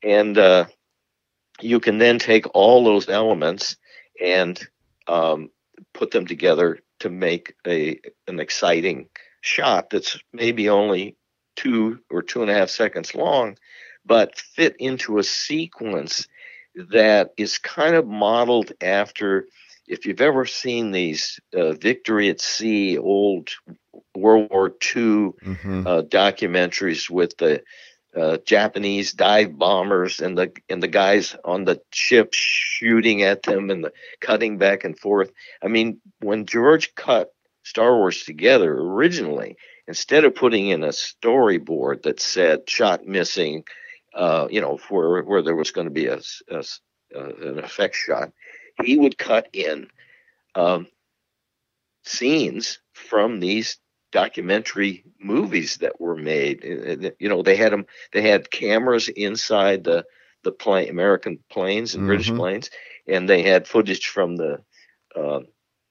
And 0.03 0.37
uh, 0.37 0.65
you 1.61 1.79
can 1.79 1.97
then 1.97 2.19
take 2.19 2.53
all 2.53 2.83
those 2.83 3.07
elements 3.07 3.77
and 4.21 4.61
um, 5.07 5.51
put 5.93 6.11
them 6.11 6.27
together 6.27 6.79
to 6.99 7.09
make 7.09 7.55
a 7.65 7.97
an 8.27 8.41
exciting 8.41 9.07
shot 9.39 9.89
that's 9.89 10.19
maybe 10.33 10.67
only 10.67 11.15
two 11.55 11.99
or 12.09 12.21
two 12.21 12.41
and 12.41 12.51
a 12.51 12.53
half 12.53 12.69
seconds 12.69 13.15
long, 13.15 13.57
but 14.05 14.37
fit 14.37 14.75
into 14.79 15.17
a 15.17 15.23
sequence 15.23 16.27
that 16.91 17.31
is 17.37 17.57
kind 17.57 17.95
of 17.95 18.05
modeled 18.05 18.71
after 18.81 19.47
if 19.87 20.05
you've 20.05 20.21
ever 20.21 20.45
seen 20.45 20.91
these 20.91 21.39
uh, 21.55 21.73
victory 21.73 22.29
at 22.29 22.41
sea 22.41 22.97
old 22.97 23.49
world 24.15 24.49
war 24.49 24.69
ii 24.69 25.01
mm-hmm. 25.01 25.87
uh, 25.87 26.01
documentaries 26.01 27.09
with 27.09 27.37
the 27.37 27.61
uh, 28.15 28.37
Japanese 28.45 29.11
dive 29.11 29.57
bombers 29.57 30.21
and 30.21 30.37
the 30.37 30.51
and 30.69 30.81
the 30.81 30.87
guys 30.87 31.35
on 31.43 31.65
the 31.65 31.81
ship 31.91 32.33
shooting 32.33 33.23
at 33.23 33.43
them 33.43 33.69
and 33.69 33.83
the 33.83 33.91
cutting 34.21 34.57
back 34.57 34.85
and 34.85 34.97
forth. 34.97 35.31
I 35.61 35.67
mean, 35.67 35.99
when 36.21 36.45
George 36.45 36.95
cut 36.95 37.33
Star 37.63 37.97
Wars 37.97 38.23
together 38.23 38.71
originally, 38.73 39.57
instead 39.87 40.23
of 40.23 40.35
putting 40.35 40.67
in 40.69 40.83
a 40.83 40.89
storyboard 40.89 42.03
that 42.03 42.21
said 42.21 42.69
shot 42.69 43.05
missing, 43.05 43.65
uh, 44.15 44.47
you 44.49 44.61
know, 44.61 44.79
where 44.89 45.21
where 45.21 45.41
there 45.41 45.55
was 45.55 45.71
going 45.71 45.87
to 45.87 45.91
be 45.91 46.07
a, 46.07 46.19
a, 46.49 46.63
a, 47.13 47.49
an 47.49 47.59
effect 47.59 47.95
shot, 47.95 48.31
he 48.83 48.97
would 48.97 49.17
cut 49.17 49.49
in 49.53 49.87
um, 50.55 50.87
scenes 52.03 52.79
from 52.93 53.39
these 53.39 53.77
documentary 54.11 55.03
movies 55.19 55.77
that 55.77 55.99
were 55.99 56.15
made. 56.15 56.63
Uh, 56.65 57.07
uh, 57.07 57.11
you 57.19 57.27
know, 57.27 57.43
they 57.43 57.57
had 57.57 57.73
them. 57.73 57.85
They 58.13 58.21
had 58.21 58.49
cameras 58.49 59.09
inside 59.09 59.83
the 59.83 60.05
the 60.43 60.51
plane, 60.51 60.89
American 60.89 61.39
planes 61.49 61.93
and 61.93 62.01
mm-hmm. 62.01 62.07
British 62.07 62.31
planes, 62.31 62.69
and 63.07 63.27
they 63.27 63.41
had 63.41 63.67
footage 63.67 64.07
from 64.07 64.37
the, 64.37 64.61
uh, 65.15 65.39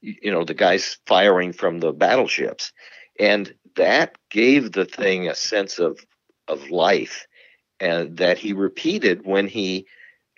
you 0.00 0.30
know, 0.30 0.44
the 0.44 0.54
guys 0.54 0.96
firing 1.06 1.52
from 1.52 1.80
the 1.80 1.92
battleships, 1.92 2.72
and 3.20 3.54
that 3.76 4.16
gave 4.30 4.72
the 4.72 4.86
thing 4.86 5.28
a 5.28 5.34
sense 5.34 5.78
of 5.78 6.00
of 6.48 6.70
life 6.70 7.26
and 7.80 8.16
that 8.18 8.38
he 8.38 8.52
repeated 8.52 9.24
when 9.24 9.46
he 9.46 9.86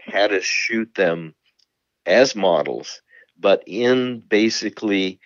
had 0.01 0.33
us 0.33 0.45
shoot 0.45 0.95
them 0.95 1.35
as 2.05 2.37
models, 2.37 3.03
but 3.39 3.63
in 3.67 4.21
basically 4.21 5.21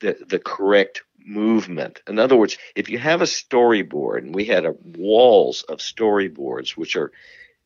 the, 0.00 0.16
the 0.26 0.38
correct 0.38 1.02
movement. 1.24 2.00
In 2.08 2.18
other 2.18 2.36
words, 2.36 2.56
if 2.74 2.88
you 2.88 2.98
have 2.98 3.20
a 3.20 3.26
storyboard, 3.26 4.18
and 4.18 4.34
we 4.34 4.44
had 4.44 4.64
a, 4.64 4.74
walls 4.82 5.62
of 5.62 5.78
storyboards, 5.78 6.70
which 6.70 6.96
are 6.96 7.12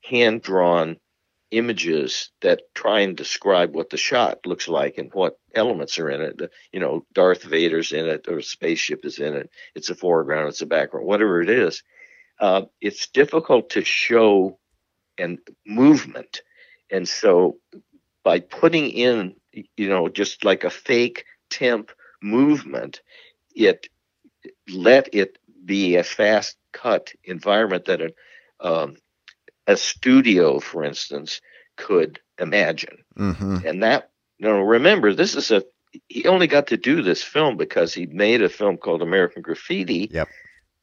hand 0.03 0.43
drawn 0.43 0.97
images 1.53 2.31
that 2.41 2.63
try 2.75 3.01
and 3.01 3.17
describe 3.17 3.75
what 3.75 3.91
the 3.91 3.97
shot 3.97 4.47
looks 4.47 4.69
like 4.69 4.99
and 4.99 5.13
what 5.13 5.39
elements 5.55 5.99
are 5.99 6.11
in 6.11 6.21
it. 6.21 6.41
You 6.73 6.81
know, 6.81 7.07
Darth 7.13 7.45
Vader's 7.45 7.93
in 7.93 8.07
it, 8.07 8.27
or 8.29 8.39
a 8.39 8.43
spaceship 8.43 9.05
is 9.05 9.19
in 9.21 9.35
it. 9.35 9.51
It's 9.75 9.91
a 9.91 9.95
foreground, 9.95 10.49
it's 10.49 10.63
a 10.63 10.67
background, 10.67 11.07
whatever 11.07 11.41
it 11.41 11.49
is 11.49 11.83
uh, 12.39 12.63
it's 12.81 13.09
difficult 13.09 13.71
to 13.71 13.85
show 13.85 14.59
and 15.19 15.39
movement. 15.67 16.43
And 16.91 17.09
so 17.09 17.59
by 18.23 18.41
putting 18.41 18.91
in, 18.91 19.37
you 19.53 19.89
know, 19.89 20.09
just 20.09 20.45
like 20.45 20.65
a 20.65 20.71
fake 20.71 21.25
temp 21.51 21.91
movement, 22.23 23.01
it 23.55 23.89
let 24.73 25.15
it 25.15 25.39
be 25.65 25.97
a 25.97 26.05
fast 26.05 26.57
cut 26.73 27.13
environment 27.25 27.87
that 27.87 28.01
a, 28.01 28.13
um, 28.61 28.97
a 29.67 29.77
studio, 29.77 30.61
for 30.61 30.85
instance, 30.85 31.41
could 31.77 32.21
imagine. 32.39 32.99
hmm 33.17 33.59
And 33.65 33.83
that, 33.83 34.11
you 34.39 34.49
know, 34.49 34.61
remember, 34.61 35.15
this 35.15 35.35
is 35.35 35.51
a, 35.51 35.65
he 36.09 36.27
only 36.27 36.47
got 36.47 36.69
to 36.69 36.77
do 36.77 37.03
this 37.03 37.23
film 37.23 37.57
because 37.57 37.95
he 37.95 38.07
made 38.07 38.43
a 38.43 38.49
film 38.49 38.77
called 38.77 39.03
American 39.03 39.43
Graffiti, 39.43 40.09
Yep. 40.13 40.29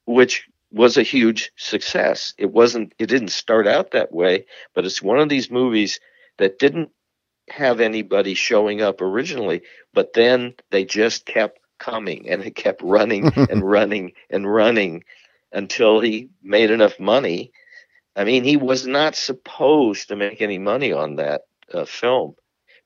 which 0.06 0.48
was 0.74 0.98
a 0.98 1.04
huge 1.04 1.52
success. 1.56 2.34
It 2.38 2.52
wasn't, 2.52 2.94
it 2.98 3.06
didn't 3.06 3.30
start 3.30 3.68
out 3.68 3.92
that 3.92 4.12
way, 4.12 4.46
but 4.74 4.86
it's 4.86 5.02
one 5.02 5.20
of 5.20 5.30
these 5.30 5.52
movies 5.52 6.00
that 6.38 6.58
didn't 6.58 6.90
have 7.50 7.80
anybody 7.80 8.34
showing 8.34 8.82
up 8.82 9.00
originally, 9.00 9.62
but 9.94 10.14
then 10.14 10.56
they 10.72 10.84
just 10.84 11.26
kept 11.26 11.60
coming 11.78 12.30
and 12.30 12.42
it 12.42 12.56
kept 12.56 12.82
running 12.82 13.32
and 13.50 13.64
running 13.64 14.14
and 14.30 14.52
running 14.52 15.04
until 15.52 16.00
he 16.00 16.30
made 16.42 16.72
enough 16.72 17.00
money. 17.00 17.52
I 18.16 18.24
mean, 18.24 18.44
he 18.44 18.58
was 18.58 18.88
not 18.88 19.16
supposed 19.16 20.08
to 20.08 20.16
make 20.16 20.42
any 20.42 20.58
money 20.58 20.92
on 20.92 21.18
that 21.18 21.42
uh, 21.72 21.86
film 21.86 22.36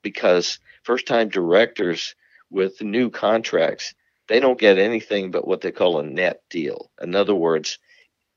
because 0.02 0.60
first 0.84 1.08
time 1.08 1.30
directors 1.30 2.16
with 2.50 2.82
new 2.82 3.10
contracts, 3.10 3.94
they 4.28 4.40
don't 4.40 4.60
get 4.60 4.78
anything 4.78 5.32
but 5.32 5.48
what 5.48 5.62
they 5.62 5.72
call 5.72 6.00
a 6.00 6.04
net 6.04 6.42
deal. 6.50 6.92
In 7.02 7.16
other 7.16 7.36
words, 7.36 7.80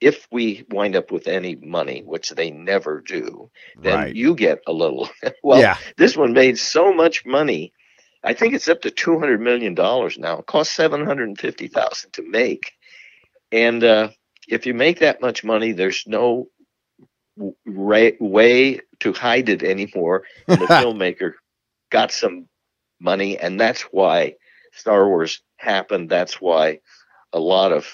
if 0.00 0.26
we 0.32 0.64
wind 0.70 0.96
up 0.96 1.10
with 1.10 1.28
any 1.28 1.56
money, 1.56 2.02
which 2.04 2.30
they 2.30 2.50
never 2.50 3.00
do, 3.00 3.50
then 3.78 3.94
Right. 3.98 4.14
you 4.14 4.34
get 4.34 4.60
a 4.66 4.72
little. 4.72 5.08
well, 5.42 5.60
yeah. 5.60 5.76
this 5.96 6.16
one 6.16 6.32
made 6.32 6.58
so 6.58 6.92
much 6.94 7.26
money. 7.26 7.72
I 8.22 8.34
think 8.34 8.54
it's 8.54 8.68
up 8.68 8.82
to 8.82 8.90
two 8.90 9.18
hundred 9.18 9.40
million 9.40 9.74
dollars 9.74 10.18
now. 10.18 10.38
It 10.38 10.46
cost 10.46 10.72
seven 10.74 11.04
hundred 11.04 11.28
and 11.28 11.38
fifty 11.38 11.68
thousand 11.68 12.12
to 12.14 12.22
make, 12.22 12.72
and 13.52 13.82
uh, 13.84 14.08
if 14.48 14.66
you 14.66 14.74
make 14.74 15.00
that 15.00 15.20
much 15.20 15.42
money, 15.44 15.72
there's 15.72 16.04
no 16.06 16.48
ra- 17.66 18.10
way 18.20 18.80
to 19.00 19.12
hide 19.12 19.48
it 19.48 19.62
anymore. 19.62 20.24
And 20.48 20.60
the 20.60 20.66
filmmaker 20.66 21.32
got 21.90 22.12
some 22.12 22.46
money, 23.00 23.38
and 23.38 23.58
that's 23.58 23.82
why 23.82 24.34
Star 24.72 25.06
Wars 25.08 25.42
happened. 25.60 26.08
That's 26.08 26.40
why 26.40 26.80
a 27.32 27.38
lot 27.38 27.72
of 27.72 27.86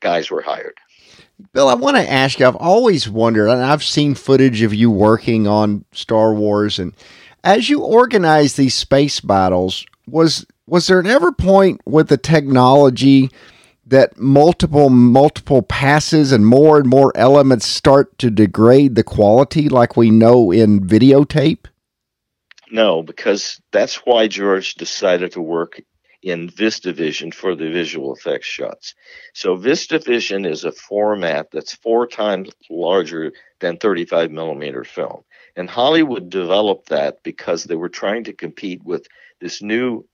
guys 0.00 0.30
were 0.30 0.42
hired. 0.42 0.74
Bill, 1.52 1.68
I 1.68 1.74
want 1.74 1.96
to 1.96 2.10
ask 2.10 2.38
you. 2.38 2.46
I've 2.46 2.56
always 2.56 3.08
wondered, 3.08 3.48
and 3.48 3.62
I've 3.62 3.84
seen 3.84 4.14
footage 4.14 4.62
of 4.62 4.72
you 4.72 4.90
working 4.90 5.46
on 5.46 5.84
Star 5.92 6.32
Wars, 6.32 6.78
and 6.78 6.94
as 7.44 7.68
you 7.68 7.82
organize 7.82 8.54
these 8.54 8.74
space 8.74 9.20
battles, 9.20 9.84
was 10.06 10.46
was 10.66 10.86
there 10.86 10.98
an 10.98 11.06
ever 11.06 11.32
point 11.32 11.80
with 11.84 12.08
the 12.08 12.16
technology 12.16 13.30
that 13.86 14.18
multiple 14.18 14.88
multiple 14.88 15.62
passes 15.62 16.32
and 16.32 16.46
more 16.46 16.78
and 16.78 16.88
more 16.88 17.12
elements 17.14 17.66
start 17.66 18.18
to 18.18 18.30
degrade 18.30 18.94
the 18.94 19.04
quality, 19.04 19.68
like 19.68 19.96
we 19.96 20.10
know 20.10 20.50
in 20.50 20.80
videotape? 20.80 21.66
No, 22.70 23.02
because 23.02 23.60
that's 23.72 23.96
why 24.04 24.26
George 24.26 24.74
decided 24.74 25.32
to 25.32 25.40
work 25.40 25.80
in 26.26 26.50
VistaVision 26.50 27.32
for 27.32 27.54
the 27.54 27.70
visual 27.70 28.12
effects 28.12 28.48
shots. 28.48 28.96
So 29.32 29.56
VistaVision 29.56 30.44
is 30.44 30.64
a 30.64 30.72
format 30.72 31.52
that's 31.52 31.74
four 31.76 32.08
times 32.08 32.50
larger 32.68 33.32
than 33.60 33.76
35 33.76 34.32
millimeter 34.32 34.82
film. 34.82 35.22
And 35.54 35.70
Hollywood 35.70 36.28
developed 36.28 36.88
that 36.88 37.22
because 37.22 37.62
they 37.62 37.76
were 37.76 37.88
trying 37.88 38.24
to 38.24 38.32
compete 38.32 38.82
with 38.84 39.06
this 39.40 39.62
new 39.62 40.04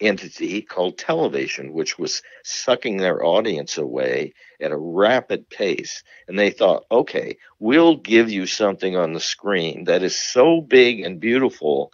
entity 0.00 0.62
called 0.62 0.96
television, 0.96 1.74
which 1.74 1.98
was 1.98 2.22
sucking 2.42 2.96
their 2.96 3.22
audience 3.22 3.76
away 3.76 4.32
at 4.62 4.72
a 4.72 4.78
rapid 4.78 5.50
pace. 5.50 6.02
And 6.26 6.38
they 6.38 6.52
thought, 6.52 6.86
okay, 6.90 7.36
we'll 7.58 7.96
give 7.98 8.30
you 8.30 8.46
something 8.46 8.96
on 8.96 9.12
the 9.12 9.20
screen 9.20 9.84
that 9.84 10.02
is 10.02 10.18
so 10.18 10.62
big 10.62 11.00
and 11.00 11.20
beautiful 11.20 11.92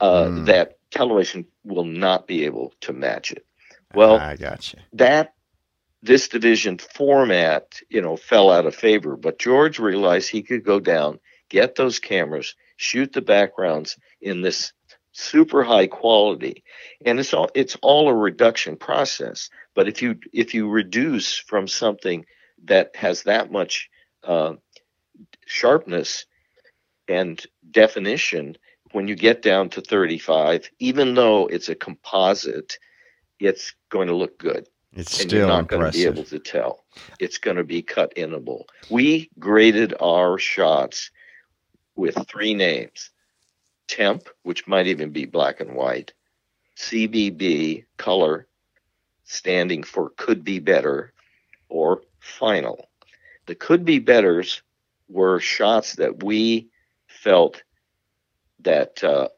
uh, 0.00 0.26
Mm. 0.26 0.46
that 0.46 0.78
television 0.94 1.46
will 1.64 1.84
not 1.84 2.26
be 2.26 2.44
able 2.44 2.72
to 2.82 2.92
match 2.92 3.32
it. 3.32 3.44
Well, 3.94 4.16
I 4.16 4.36
got 4.36 4.72
you. 4.72 4.80
that 4.94 5.34
VistaVision 6.04 6.80
format, 6.80 7.80
you 7.88 8.02
know, 8.02 8.16
fell 8.16 8.50
out 8.50 8.66
of 8.66 8.74
favor. 8.74 9.16
But 9.16 9.38
George 9.38 9.78
realized 9.78 10.30
he 10.30 10.42
could 10.42 10.64
go 10.64 10.78
down, 10.80 11.18
get 11.48 11.74
those 11.74 11.98
cameras, 11.98 12.54
shoot 12.76 13.12
the 13.12 13.22
backgrounds 13.22 13.96
in 14.20 14.42
this 14.42 14.72
super 15.12 15.62
high 15.62 15.86
quality, 15.86 16.64
and 17.04 17.18
it's 17.18 17.32
all 17.32 17.48
it's 17.54 17.76
all 17.82 18.08
a 18.08 18.14
reduction 18.14 18.76
process. 18.76 19.48
But 19.74 19.88
if 19.88 20.02
you 20.02 20.18
if 20.32 20.54
you 20.54 20.68
reduce 20.68 21.36
from 21.36 21.68
something 21.68 22.26
that 22.64 22.96
has 22.96 23.22
that 23.22 23.50
much 23.50 23.88
uh, 24.24 24.54
sharpness 25.46 26.26
and 27.08 27.44
definition, 27.70 28.56
when 28.94 29.08
you 29.08 29.16
get 29.16 29.42
down 29.42 29.68
to 29.70 29.80
35, 29.80 30.70
even 30.78 31.14
though 31.14 31.48
it's 31.48 31.68
a 31.68 31.74
composite, 31.74 32.78
it's 33.40 33.74
going 33.88 34.06
to 34.06 34.14
look 34.14 34.38
good 34.38 34.68
It's 34.92 35.20
and 35.20 35.32
you're 35.32 35.40
still 35.42 35.48
not 35.48 35.66
going 35.66 35.84
to 35.84 35.90
be 35.90 36.04
able 36.04 36.22
to 36.22 36.38
tell. 36.38 36.84
It's 37.18 37.38
going 37.38 37.56
to 37.56 37.64
be 37.64 37.82
cut 37.82 38.14
inable. 38.14 38.66
We 38.88 39.30
graded 39.36 39.94
our 40.00 40.38
shots 40.38 41.10
with 41.96 42.16
three 42.28 42.54
names 42.54 43.10
temp, 43.88 44.28
which 44.44 44.68
might 44.68 44.86
even 44.86 45.10
be 45.10 45.26
black 45.26 45.58
and 45.60 45.74
white, 45.74 46.12
CBB, 46.76 47.84
color, 47.96 48.46
standing 49.24 49.82
for 49.82 50.10
could 50.10 50.44
be 50.44 50.60
better, 50.60 51.12
or 51.68 52.02
final. 52.20 52.88
The 53.46 53.56
could 53.56 53.84
be 53.84 53.98
betters 53.98 54.62
were 55.08 55.40
shots 55.40 55.96
that 55.96 56.22
we 56.22 56.68
felt 57.08 57.62
that 58.64 59.02
uh, 59.04 59.28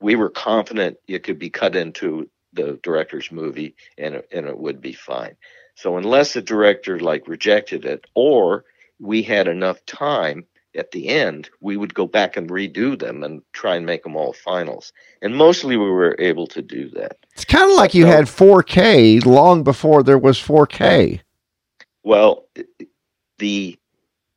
we 0.00 0.16
were 0.16 0.30
confident 0.30 0.96
it 1.06 1.22
could 1.22 1.38
be 1.38 1.50
cut 1.50 1.76
into 1.76 2.28
the 2.52 2.78
director's 2.82 3.30
movie 3.30 3.74
and 3.98 4.14
it, 4.16 4.28
and 4.32 4.46
it 4.46 4.58
would 4.58 4.80
be 4.80 4.92
fine. 4.92 5.36
So 5.74 5.96
unless 5.96 6.32
the 6.32 6.42
director 6.42 6.98
like 6.98 7.28
rejected 7.28 7.84
it 7.84 8.06
or 8.14 8.64
we 8.98 9.22
had 9.22 9.46
enough 9.46 9.84
time 9.86 10.44
at 10.74 10.90
the 10.90 11.08
end, 11.08 11.50
we 11.60 11.76
would 11.76 11.94
go 11.94 12.06
back 12.06 12.36
and 12.36 12.48
redo 12.50 12.98
them 12.98 13.22
and 13.22 13.42
try 13.52 13.76
and 13.76 13.86
make 13.86 14.02
them 14.02 14.16
all 14.16 14.32
finals. 14.32 14.92
And 15.22 15.36
mostly 15.36 15.76
we 15.76 15.90
were 15.90 16.16
able 16.18 16.46
to 16.48 16.62
do 16.62 16.88
that. 16.90 17.16
It's 17.34 17.44
kind 17.44 17.70
of 17.70 17.76
like 17.76 17.94
you 17.94 18.04
So- 18.04 18.10
had 18.10 18.24
4K 18.28 19.24
long 19.24 19.62
before 19.62 20.02
there 20.02 20.18
was 20.18 20.38
4K. 20.38 21.20
Well, 22.02 22.46
the 23.38 23.76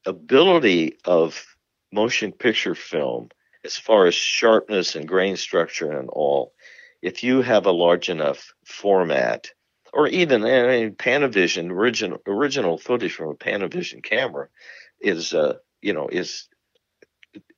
ability 0.05 0.97
of 1.05 1.45
motion 1.91 2.31
picture 2.31 2.75
film, 2.75 3.29
as 3.63 3.77
far 3.77 4.05
as 4.05 4.15
sharpness 4.15 4.95
and 4.95 5.07
grain 5.07 5.37
structure 5.37 5.91
and 5.91 6.09
all, 6.09 6.53
if 7.01 7.23
you 7.23 7.41
have 7.41 7.65
a 7.65 7.71
large 7.71 8.09
enough 8.09 8.53
format, 8.65 9.49
or 9.93 10.07
even 10.07 10.43
I 10.43 10.67
mean, 10.67 10.95
Panavision 10.95 11.69
original 11.69 12.19
original 12.25 12.77
footage 12.77 13.13
from 13.13 13.29
a 13.29 13.35
Panavision 13.35 14.03
camera 14.03 14.47
is 14.99 15.33
uh, 15.33 15.57
you 15.81 15.93
know 15.93 16.07
is 16.07 16.47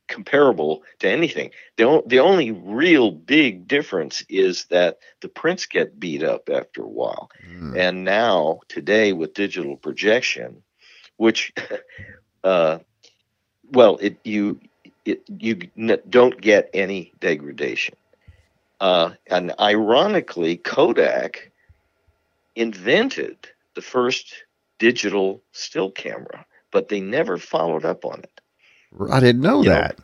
comparable 0.07 0.83
to 0.99 1.09
anything. 1.09 1.51
The, 1.77 1.85
o- 1.85 2.03
the 2.05 2.19
only 2.19 2.51
real 2.51 3.11
big 3.11 3.67
difference 3.67 4.23
is 4.29 4.65
that 4.65 4.99
the 5.21 5.29
prints 5.29 5.65
get 5.65 5.99
beat 5.99 6.23
up 6.23 6.49
after 6.49 6.83
a 6.83 6.87
while. 6.87 7.29
Mm. 7.49 7.77
And 7.77 8.03
now, 8.03 8.59
today, 8.67 9.13
with 9.13 9.33
digital 9.33 9.77
projection, 9.77 10.63
which, 11.17 11.53
uh, 12.43 12.79
well, 13.71 13.97
it 14.01 14.17
you 14.23 14.59
it 15.05 15.23
you 15.27 15.69
n- 15.77 16.01
don't 16.09 16.39
get 16.41 16.69
any 16.73 17.13
degradation. 17.19 17.95
Uh, 18.79 19.11
and 19.29 19.53
ironically, 19.59 20.57
Kodak 20.57 21.51
invented 22.55 23.37
the 23.75 23.81
first 23.81 24.43
digital 24.79 25.43
still 25.51 25.91
camera, 25.91 26.45
but 26.71 26.89
they 26.89 26.99
never 27.01 27.37
followed 27.37 27.85
up 27.85 28.05
on 28.05 28.19
it. 28.19 28.41
I 29.11 29.19
didn't 29.19 29.41
know 29.41 29.63
You 29.63 29.69
know, 29.69 29.85
that. 29.85 29.97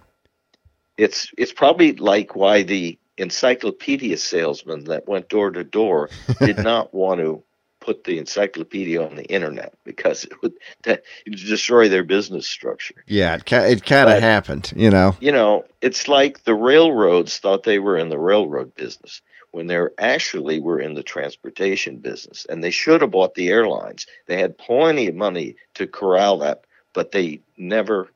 It's 0.97 1.31
it's 1.37 1.53
probably 1.53 1.93
like 1.93 2.35
why 2.35 2.63
the 2.63 2.99
encyclopedia 3.17 4.17
salesman 4.17 4.85
that 4.85 5.07
went 5.07 5.29
door 5.29 5.51
to 5.51 5.63
door 5.63 6.11
did 6.41 6.59
not 6.61 6.93
want 6.93 7.19
to 7.21 7.43
put 7.79 8.03
the 8.03 8.17
encyclopedia 8.17 9.01
on 9.01 9.15
the 9.15 9.25
internet 9.25 9.73
because 9.83 10.23
it 10.25 10.41
would 10.41 10.53
that 10.83 11.03
destroy 11.25 11.89
their 11.89 12.03
business 12.03 12.47
structure. 12.47 13.03
Yeah, 13.07 13.35
it, 13.35 13.51
it 13.51 13.85
kind 13.85 14.09
of 14.09 14.21
happened, 14.21 14.71
you 14.75 14.89
know. 14.89 15.15
You 15.19 15.31
know, 15.31 15.65
it's 15.81 16.07
like 16.07 16.43
the 16.43 16.55
railroads 16.55 17.37
thought 17.39 17.63
they 17.63 17.79
were 17.79 17.97
in 17.97 18.09
the 18.09 18.19
railroad 18.19 18.75
business 18.75 19.21
when 19.51 19.67
they're 19.67 19.91
actually 19.97 20.59
were 20.59 20.79
in 20.79 20.93
the 20.93 21.03
transportation 21.03 21.97
business 21.97 22.45
and 22.49 22.63
they 22.63 22.71
should 22.71 23.01
have 23.01 23.11
bought 23.11 23.35
the 23.35 23.49
airlines. 23.49 24.05
They 24.27 24.39
had 24.39 24.57
plenty 24.57 25.07
of 25.07 25.15
money 25.15 25.55
to 25.75 25.87
corral 25.87 26.39
that, 26.39 26.65
but 26.93 27.11
they 27.11 27.41
never 27.57 28.09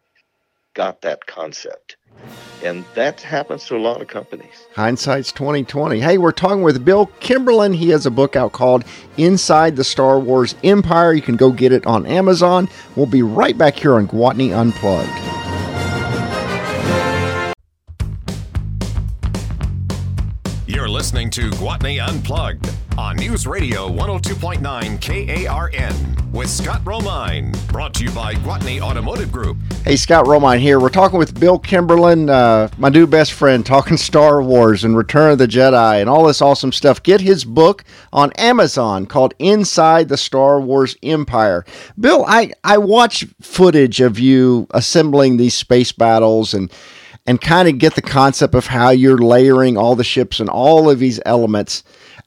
got 0.73 1.02
that 1.02 1.26
concept. 1.26 1.97
And 2.63 2.86
that 2.95 3.19
happens 3.19 3.65
to 3.65 3.76
a 3.76 3.78
lot 3.78 4.02
of 4.02 4.08
companies. 4.08 4.67
Hindsight's 4.73 5.32
2020. 5.34 5.99
Hey, 5.99 6.17
we're 6.17 6.32
talking 6.32 6.62
with 6.62 6.86
Bill 6.86 7.08
Kimberlin. 7.19 7.73
He 7.73 7.89
has 7.89 8.06
a 8.06 8.12
book 8.12 8.36
out 8.36 8.54
called 8.54 8.86
Inside 9.17 9.76
the 9.76 9.84
Star 9.84 10.17
Wars 10.19 10.56
Empire. 10.63 11.13
You 11.13 11.21
can 11.21 11.36
go 11.36 11.52
get 11.52 11.73
it 11.73 11.86
on 11.86 12.06
Amazon. 12.06 12.69
We'll 12.95 13.06
be 13.06 13.21
right 13.21 13.58
back 13.58 13.76
here 13.76 13.95
on 13.95 14.08
Gwatney 14.08 14.58
Unplugged. 14.58 15.10
You're 20.65 20.89
listening 20.89 21.30
to 21.32 21.49
Gwatney 21.52 22.06
Unplugged 22.06 22.73
on 22.97 23.15
News 23.15 23.47
Radio 23.47 23.89
102.9 23.89 25.01
KARN 25.01 26.32
with 26.32 26.49
Scott 26.49 26.84
Romine. 26.84 27.51
Brought 27.71 27.93
to 27.95 28.03
you 28.03 28.12
by 28.12 28.36
Gwatney 28.36 28.82
Automotive 28.82 29.32
Group. 29.32 29.58
Hey, 29.84 29.95
Scott 29.95 30.25
Romine 30.25 30.60
here. 30.60 30.79
We're 30.79 30.89
talking 30.89 31.17
with 31.17 31.39
Bill 31.39 31.58
Kimberlin, 31.58 32.29
uh, 32.29 32.69
my 32.77 32.89
new 32.89 33.08
best 33.08 33.34
friend, 33.34 33.65
talking 33.65 33.97
Star 33.97 34.43
Wars 34.43 34.84
and 34.84 34.95
Return 34.95 35.32
of 35.32 35.38
the 35.39 35.47
Jedi 35.47 36.01
and 36.01 36.10
all 36.10 36.25
this 36.25 36.41
awesome 36.41 36.71
stuff. 36.71 37.01
Get 37.01 37.21
his 37.21 37.45
book 37.45 37.84
on 38.12 38.32
Amazon 38.34 39.06
called 39.06 39.34
Inside 39.39 40.10
the 40.10 40.17
Star 40.17 40.60
Wars 40.60 40.95
Empire. 41.01 41.65
Bill, 41.99 42.25
I, 42.27 42.51
I 42.63 42.77
watch 42.77 43.25
footage 43.41 44.01
of 44.01 44.19
you 44.19 44.67
assembling 44.71 45.38
these 45.38 45.56
space 45.56 45.91
battles 45.91 46.53
and 46.53 46.71
and 47.25 47.39
kind 47.39 47.69
of 47.69 47.77
get 47.77 47.95
the 47.95 48.01
concept 48.01 48.53
of 48.53 48.67
how 48.67 48.89
you're 48.89 49.17
layering 49.17 49.77
all 49.77 49.95
the 49.95 50.03
ships 50.03 50.41
and 50.41 50.49
all 50.49 50.89
of 50.89 50.99
these 50.99 51.21
elements. 51.25 51.84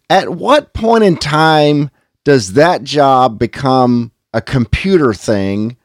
At 0.08 0.28
what 0.30 0.72
point 0.72 1.04
in 1.04 1.16
time 1.16 1.90
does 2.24 2.54
that 2.54 2.84
job 2.84 3.38
become 3.38 4.12
a 4.32 4.40
computer 4.40 5.12
thing? 5.12 5.76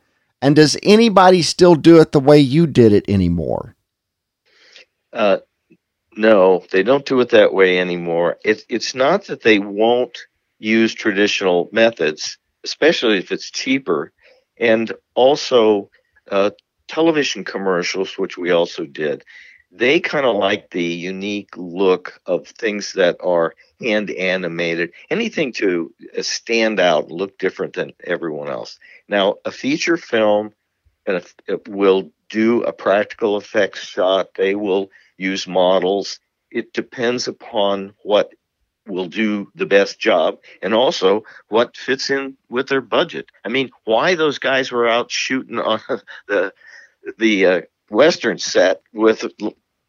And 0.42 0.56
does 0.56 0.78
anybody 0.84 1.42
still 1.42 1.76
do 1.76 2.00
it 2.00 2.12
the 2.12 2.20
way 2.20 2.40
you 2.40 2.68
did 2.68 2.94
it 2.94 3.08
anymore? 3.08 3.76
Uh, 5.14 5.38
no, 6.16 6.66
they 6.72 6.84
don't 6.84 7.06
do 7.06 7.20
it 7.22 7.30
that 7.30 7.54
way 7.54 7.80
anymore. 7.80 8.38
It's 8.44 8.66
it's 8.70 8.96
not 8.96 9.26
that 9.26 9.42
they 9.42 9.60
won't 9.60 10.18
use 10.60 10.94
traditional 10.94 11.70
methods, 11.72 12.38
especially 12.64 13.18
if 13.18 13.32
it's 13.32 13.50
cheaper, 13.50 14.12
and 14.58 14.92
also 15.16 15.90
uh, 16.30 16.52
television 16.88 17.44
commercials, 17.44 18.18
which 18.18 18.38
we 18.38 18.52
also 18.52 18.86
did, 18.86 19.24
they 19.72 20.00
kind 20.00 20.26
of 20.26 20.36
like 20.36 20.70
the 20.72 20.84
unique 20.84 21.56
look 21.56 22.20
of 22.26 22.48
things 22.48 22.94
that 22.94 23.18
are 23.22 23.54
hand 23.80 24.10
animated, 24.12 24.92
anything 25.10 25.54
to 25.54 25.94
uh, 26.18 26.22
stand 26.22 26.80
out, 26.80 27.10
look 27.10 27.38
different 27.38 27.74
than 27.74 27.94
everyone 28.04 28.50
else. 28.50 28.78
Now, 29.08 29.36
a 29.46 29.52
feature 29.52 29.98
film 29.98 30.54
will 31.68 32.12
do 32.30 32.64
a 32.64 32.74
practical 32.74 33.38
effects 33.38 33.84
shot, 33.84 34.30
they 34.36 34.56
will 34.56 34.90
use 35.18 35.48
models. 35.48 36.20
It 36.50 36.74
depends 36.74 37.28
upon 37.28 37.94
what 38.04 38.32
will 38.88 39.08
do 39.08 39.50
the 39.56 39.66
best 39.66 40.00
job 40.00 40.40
and 40.62 40.74
also 40.74 41.24
what 41.50 41.78
fits 41.78 42.10
in 42.10 42.36
with 42.50 42.68
their 42.68 42.82
budget. 42.82 43.30
I 43.46 43.50
mean, 43.50 43.70
why 43.86 44.16
those 44.16 44.40
guys 44.40 44.72
were 44.72 44.88
out 44.88 45.12
shooting 45.12 45.60
on 45.60 45.80
the 46.28 46.54
the 47.18 47.46
uh, 47.46 47.62
western 47.90 48.38
set 48.38 48.82
with 48.94 49.26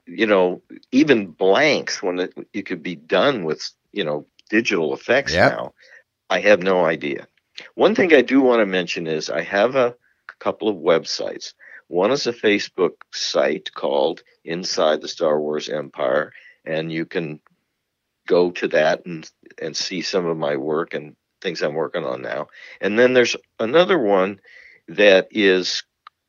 you 0.07 0.27
know 0.27 0.63
even 0.91 1.27
blanks 1.27 2.03
when 2.03 2.19
it, 2.21 2.35
it 2.53 2.63
could 2.63 2.83
be 2.83 2.97
done 2.97 3.45
with 3.45 3.71
you 3.93 4.05
know 4.05 4.27
digital 4.51 4.95
effects 4.95 5.35
yep. 5.35 5.53
now 5.53 5.75
i 6.31 6.41
have 6.41 6.63
no 6.63 6.85
idea. 6.85 7.27
One 7.75 7.95
thing 7.95 8.13
i 8.15 8.23
do 8.23 8.41
want 8.41 8.61
to 8.61 8.67
mention 8.67 9.07
is 9.07 9.31
i 9.31 9.43
have 9.43 9.77
a 9.77 9.95
couple 10.39 10.69
of 10.69 10.77
websites. 10.77 11.55
One 11.89 12.11
is 12.11 12.27
a 12.27 12.33
facebook 12.33 12.93
site 13.13 13.73
called 13.75 14.23
inside 14.45 15.01
the 15.01 15.09
star 15.09 15.41
wars 15.41 15.69
empire 15.69 16.33
and 16.65 16.91
you 16.91 17.07
can 17.07 17.41
go 18.27 18.51
to 18.53 18.69
that 18.69 19.05
and 19.07 19.31
and 19.61 19.77
see 19.77 20.01
some 20.03 20.27
of 20.27 20.37
my 20.37 20.57
work 20.57 20.95
and 20.95 21.17
things 21.41 21.63
i'm 21.63 21.75
working 21.75 22.05
on 22.05 22.23
now. 22.23 22.49
And 22.81 22.99
then 22.99 23.13
there's 23.13 23.37
another 23.59 23.99
one 23.99 24.41
that 24.89 25.29
is 25.31 25.83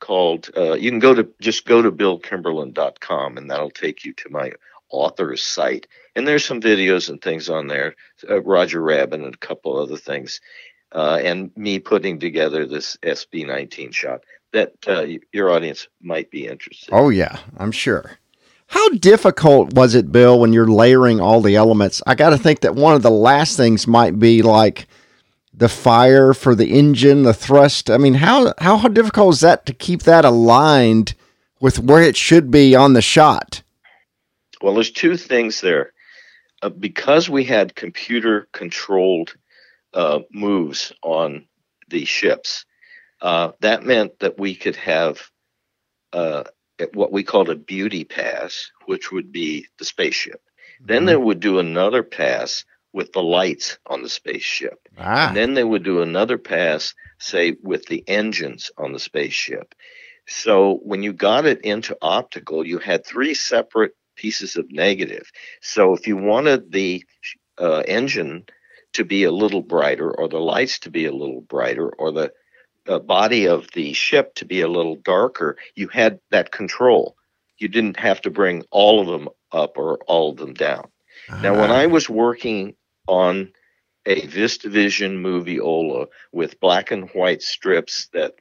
called 0.03 0.49
uh, 0.57 0.73
you 0.73 0.91
can 0.91 0.99
go 0.99 1.13
to 1.13 1.25
just 1.39 1.65
go 1.65 1.81
to 1.81 1.89
billkimberlin.com 1.89 3.37
and 3.37 3.49
that'll 3.49 3.71
take 3.71 4.03
you 4.03 4.11
to 4.11 4.29
my 4.29 4.51
author's 4.89 5.41
site. 5.41 5.87
And 6.13 6.27
there's 6.27 6.43
some 6.43 6.59
videos 6.59 7.09
and 7.09 7.21
things 7.21 7.49
on 7.49 7.67
there 7.67 7.95
uh, 8.29 8.41
roger 8.41 8.81
rabbit 8.81 9.21
and 9.21 9.33
a 9.33 9.37
couple 9.37 9.79
other 9.79 9.95
things 9.95 10.41
uh, 10.91 11.21
and 11.23 11.51
me 11.55 11.79
putting 11.79 12.19
together 12.19 12.67
this 12.67 12.97
sb19 13.01 13.93
shot 13.93 14.25
that 14.51 14.73
uh, 14.87 15.05
your 15.31 15.49
audience 15.49 15.87
might 16.01 16.29
be 16.29 16.47
interested 16.47 16.89
oh 16.91 17.09
yeah 17.09 17.39
i'm 17.57 17.71
sure. 17.71 18.19
How 18.67 18.89
difficult 18.89 19.73
was 19.73 19.93
it 19.93 20.11
bill 20.11 20.39
when 20.39 20.51
you're 20.51 20.67
layering 20.67 21.21
all 21.21 21.41
the 21.41 21.55
elements? 21.55 22.01
I 22.07 22.15
got 22.15 22.31
to 22.31 22.39
think 22.39 22.61
that 22.61 22.73
one 22.73 22.95
of 22.95 23.03
the 23.03 23.11
last 23.11 23.55
things 23.55 23.85
might 23.85 24.17
be 24.17 24.41
like 24.41 24.87
the 25.53 25.69
fire 25.69 26.33
for 26.33 26.55
the 26.55 26.73
engine, 26.73 27.23
the 27.23 27.33
thrust. 27.33 27.89
I 27.89 27.97
mean, 27.97 28.15
how 28.15 28.53
how 28.57 28.87
difficult 28.87 29.35
is 29.35 29.41
that 29.41 29.65
to 29.67 29.73
keep 29.73 30.03
that 30.03 30.25
aligned 30.25 31.13
with 31.59 31.79
where 31.79 32.01
it 32.01 32.17
should 32.17 32.51
be 32.51 32.75
on 32.75 32.93
the 32.93 33.01
shot? 33.01 33.61
Well, 34.61 34.73
there's 34.73 34.91
two 34.91 35.17
things 35.17 35.61
there. 35.61 35.93
Uh, 36.61 36.69
because 36.69 37.29
we 37.29 37.43
had 37.43 37.75
computer 37.75 38.47
controlled 38.53 39.35
uh, 39.93 40.19
moves 40.31 40.93
on 41.01 41.45
the 41.89 42.05
ships, 42.05 42.65
uh, 43.21 43.51
that 43.59 43.83
meant 43.83 44.19
that 44.19 44.39
we 44.39 44.55
could 44.55 44.77
have 44.77 45.29
uh, 46.13 46.43
what 46.93 47.11
we 47.11 47.23
called 47.23 47.49
a 47.49 47.55
beauty 47.55 48.03
pass, 48.03 48.71
which 48.85 49.11
would 49.11 49.31
be 49.31 49.67
the 49.77 49.85
spaceship. 49.85 50.41
Mm-hmm. 50.41 50.85
Then 50.87 51.05
they 51.05 51.17
would 51.17 51.39
do 51.39 51.59
another 51.59 52.01
pass 52.03 52.65
with 52.93 53.11
the 53.11 53.23
lights 53.23 53.79
on 53.87 54.03
the 54.03 54.09
spaceship. 54.09 54.87
Ah. 54.97 55.27
And 55.27 55.37
then 55.37 55.53
they 55.55 55.63
would 55.63 55.83
do 55.83 56.01
another 56.01 56.37
pass, 56.37 56.93
say, 57.19 57.57
with 57.61 57.87
the 57.87 58.03
engines 58.07 58.71
on 58.77 58.93
the 58.93 58.99
spaceship. 58.99 59.75
So 60.27 60.79
when 60.83 61.03
you 61.03 61.11
got 61.11 61.45
it 61.45 61.61
into 61.61 61.97
optical, 62.01 62.65
you 62.65 62.77
had 62.77 63.05
three 63.05 63.33
separate 63.33 63.95
pieces 64.15 64.55
of 64.55 64.71
negative. 64.71 65.29
So 65.61 65.93
if 65.93 66.07
you 66.07 66.15
wanted 66.15 66.71
the 66.71 67.03
uh, 67.59 67.83
engine 67.87 68.45
to 68.93 69.03
be 69.03 69.23
a 69.23 69.31
little 69.31 69.61
brighter, 69.61 70.11
or 70.11 70.29
the 70.29 70.39
lights 70.39 70.79
to 70.79 70.91
be 70.91 71.05
a 71.05 71.11
little 71.11 71.41
brighter, 71.41 71.89
or 71.89 72.11
the 72.11 72.31
uh, 72.87 72.99
body 72.99 73.47
of 73.47 73.67
the 73.73 73.93
ship 73.93 74.35
to 74.35 74.45
be 74.45 74.61
a 74.61 74.67
little 74.67 74.95
darker, 74.95 75.57
you 75.75 75.87
had 75.87 76.19
that 76.29 76.51
control. 76.51 77.17
You 77.57 77.67
didn't 77.67 77.97
have 77.97 78.21
to 78.21 78.29
bring 78.29 78.63
all 78.69 79.01
of 79.01 79.07
them 79.07 79.29
up 79.51 79.77
or 79.77 79.97
all 80.05 80.31
of 80.31 80.37
them 80.37 80.53
down. 80.53 80.89
Now, 81.41 81.59
when 81.59 81.71
ah. 81.71 81.75
I 81.75 81.87
was 81.87 82.09
working 82.09 82.75
on 83.07 83.51
a 84.05 84.21
VistaVision 84.21 85.21
Moviola 85.21 86.07
with 86.31 86.59
black 86.59 86.91
and 86.91 87.09
white 87.11 87.41
strips 87.41 88.07
that 88.13 88.35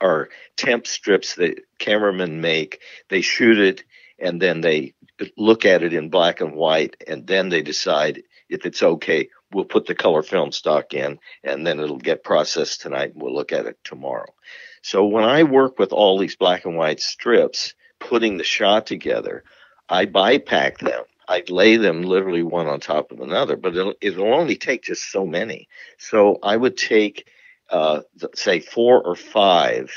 are 0.00 0.28
temp 0.56 0.86
strips 0.86 1.34
that 1.36 1.60
cameramen 1.78 2.40
make. 2.40 2.80
They 3.08 3.22
shoot 3.22 3.58
it 3.58 3.84
and 4.18 4.40
then 4.40 4.60
they 4.60 4.94
look 5.36 5.64
at 5.64 5.82
it 5.82 5.92
in 5.92 6.10
black 6.10 6.40
and 6.40 6.54
white 6.54 6.96
and 7.06 7.26
then 7.26 7.48
they 7.48 7.62
decide 7.62 8.22
if 8.48 8.66
it's 8.66 8.82
okay. 8.82 9.28
We'll 9.52 9.64
put 9.64 9.86
the 9.86 9.94
color 9.94 10.22
film 10.22 10.52
stock 10.52 10.92
in 10.92 11.18
and 11.42 11.66
then 11.66 11.80
it'll 11.80 11.98
get 11.98 12.24
processed 12.24 12.82
tonight 12.82 13.12
and 13.12 13.22
we'll 13.22 13.34
look 13.34 13.52
at 13.52 13.66
it 13.66 13.78
tomorrow. 13.84 14.34
So 14.82 15.06
when 15.06 15.24
I 15.24 15.44
work 15.44 15.78
with 15.78 15.92
all 15.92 16.18
these 16.18 16.36
black 16.36 16.64
and 16.64 16.76
white 16.76 17.00
strips, 17.00 17.74
putting 17.98 18.36
the 18.36 18.44
shot 18.44 18.86
together, 18.86 19.44
I 19.88 20.06
bipack 20.06 20.78
them 20.78 21.04
I'd 21.28 21.50
lay 21.50 21.76
them 21.76 22.02
literally 22.02 22.42
one 22.42 22.66
on 22.66 22.80
top 22.80 23.10
of 23.10 23.20
another, 23.20 23.56
but 23.56 23.76
it'll, 23.76 23.94
it'll 24.00 24.34
only 24.34 24.56
take 24.56 24.82
just 24.82 25.10
so 25.10 25.26
many. 25.26 25.68
So 25.98 26.38
I 26.42 26.56
would 26.56 26.76
take, 26.76 27.28
uh, 27.70 28.02
say, 28.34 28.60
four 28.60 29.02
or 29.02 29.16
five 29.16 29.90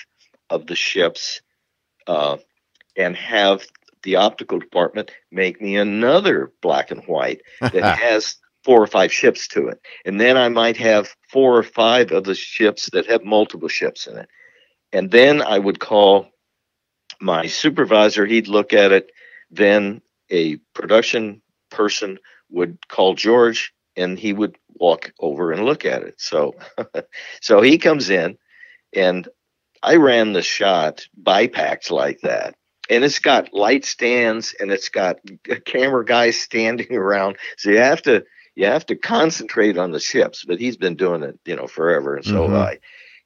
of 0.50 0.66
the 0.66 0.76
ships 0.76 1.42
uh, 2.08 2.38
and 2.98 3.16
have 3.16 3.64
the 4.04 4.16
optical 4.16 4.60
department 4.60 5.12
make 5.32 5.62
me 5.62 5.76
another 5.78 6.52
black 6.62 6.90
and 6.90 7.04
white 7.06 7.42
that 7.62 7.98
has 8.00 8.38
four 8.64 8.82
or 8.82 8.88
five 8.88 9.14
ships 9.14 9.48
to 9.50 9.68
it. 9.68 9.80
And 10.06 10.20
then 10.20 10.38
I 10.38 10.50
might 10.50 10.78
have 10.78 11.16
four 11.32 11.58
or 11.58 11.64
five 11.64 12.12
of 12.12 12.24
the 12.24 12.36
ships 12.36 12.90
that 12.92 13.06
have 13.06 13.24
multiple 13.24 13.70
ships 13.70 14.08
in 14.08 14.18
it. 14.18 14.30
And 14.92 15.12
then 15.12 15.42
I 15.42 15.60
would 15.60 15.80
call 15.80 16.28
my 17.22 17.48
supervisor, 17.48 18.26
he'd 18.26 18.48
look 18.48 18.74
at 18.74 18.92
it. 18.92 19.12
Then 19.52 20.02
a 20.30 20.58
production 20.74 21.42
person 21.70 22.20
would 22.50 22.88
call 22.88 23.14
George 23.14 23.74
and 23.96 24.18
he 24.18 24.34
would 24.34 24.58
walk 24.76 25.12
over 25.20 25.52
and 25.52 25.66
look 25.66 25.86
at 25.86 26.04
it. 26.04 26.16
So 26.20 26.56
so 27.42 27.62
he 27.62 27.78
comes 27.78 28.10
in 28.10 28.38
and 28.94 29.28
I 29.82 29.96
ran 29.96 30.34
the 30.34 30.42
shot 30.42 31.08
bipacked 31.22 31.92
like 31.92 32.22
that. 32.22 32.56
And 32.90 33.04
it's 33.04 33.20
got 33.20 33.54
light 33.54 33.86
stands 33.86 34.56
and 34.60 34.72
it's 34.72 34.90
got 34.90 35.20
camera 35.66 36.04
guys 36.04 36.40
standing 36.40 36.92
around. 36.96 37.38
So 37.58 37.70
you 37.70 37.78
have 37.78 38.02
to 38.04 38.26
you 38.56 38.66
have 38.66 38.86
to 38.88 38.96
concentrate 38.96 39.78
on 39.78 39.92
the 39.92 40.00
ships, 40.00 40.44
but 40.44 40.60
he's 40.60 40.76
been 40.76 40.96
doing 40.96 41.24
it, 41.24 41.40
you 41.46 41.56
know, 41.56 41.68
forever 41.68 42.16
and 42.16 42.26
so 42.26 42.48
mm-hmm. 42.48 42.56
I. 42.56 42.80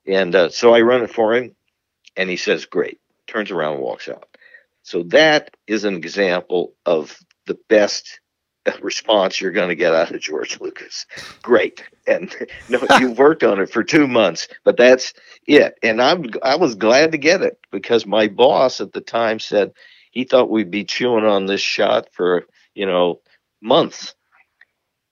And 0.06 0.36
uh, 0.36 0.50
so 0.50 0.74
I 0.74 0.82
run 0.82 1.02
it 1.02 1.14
for 1.14 1.34
him 1.34 1.56
and 2.16 2.30
he 2.30 2.36
says, 2.36 2.66
"Great." 2.66 3.00
Turns 3.26 3.52
around 3.52 3.76
and 3.76 3.84
walks 3.84 4.10
out. 4.10 4.28
So 4.84 5.04
that 5.04 5.56
is 5.68 5.86
an 5.86 5.96
example 5.96 6.74
of 6.86 7.18
the 7.48 7.58
best 7.70 8.20
response 8.82 9.42
you're 9.42 9.52
going 9.52 9.70
to 9.70 9.76
get 9.76 9.94
out 9.96 10.12
of 10.12 10.22
George 10.22 10.60
Lucas. 10.60 11.06
Great. 11.42 11.84
And 12.08 12.34
no, 12.70 12.80
you've 13.00 13.18
worked 13.18 13.44
on 13.44 13.60
it 13.60 13.72
for 13.72 13.84
two 13.84 14.08
months, 14.08 14.48
but 14.64 14.78
that's 14.78 15.14
it. 15.48 15.76
And 15.84 16.02
I'm, 16.02 16.26
I 16.44 16.56
was 16.56 16.76
glad 16.76 17.12
to 17.14 17.18
get 17.18 17.42
it 17.42 17.60
because 17.72 18.06
my 18.06 18.28
boss 18.28 18.82
at 18.82 18.94
the 18.94 19.02
time 19.02 19.40
said 19.40 19.74
he 20.12 20.26
thought 20.26 20.50
we'd 20.50 20.72
be 20.72 20.86
chewing 20.86 21.26
on 21.26 21.46
this 21.46 21.62
shot 21.62 22.10
for, 22.14 22.46
you 22.76 22.86
know, 22.86 23.22
months. 23.62 24.16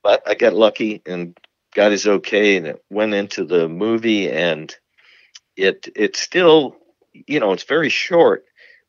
but 0.03 0.21
I 0.27 0.35
got 0.35 0.53
lucky 0.53 1.01
and 1.05 1.37
got 1.73 1.91
his 1.91 2.07
okay, 2.07 2.57
and 2.57 2.67
it 2.67 2.83
went 2.89 3.13
into 3.13 3.45
the 3.45 3.67
movie, 3.69 4.29
and 4.29 4.75
it 5.55 5.87
it 5.95 6.15
still, 6.15 6.75
you 7.13 7.39
know, 7.39 7.53
it's 7.53 7.63
very 7.63 7.89
short, 7.89 8.45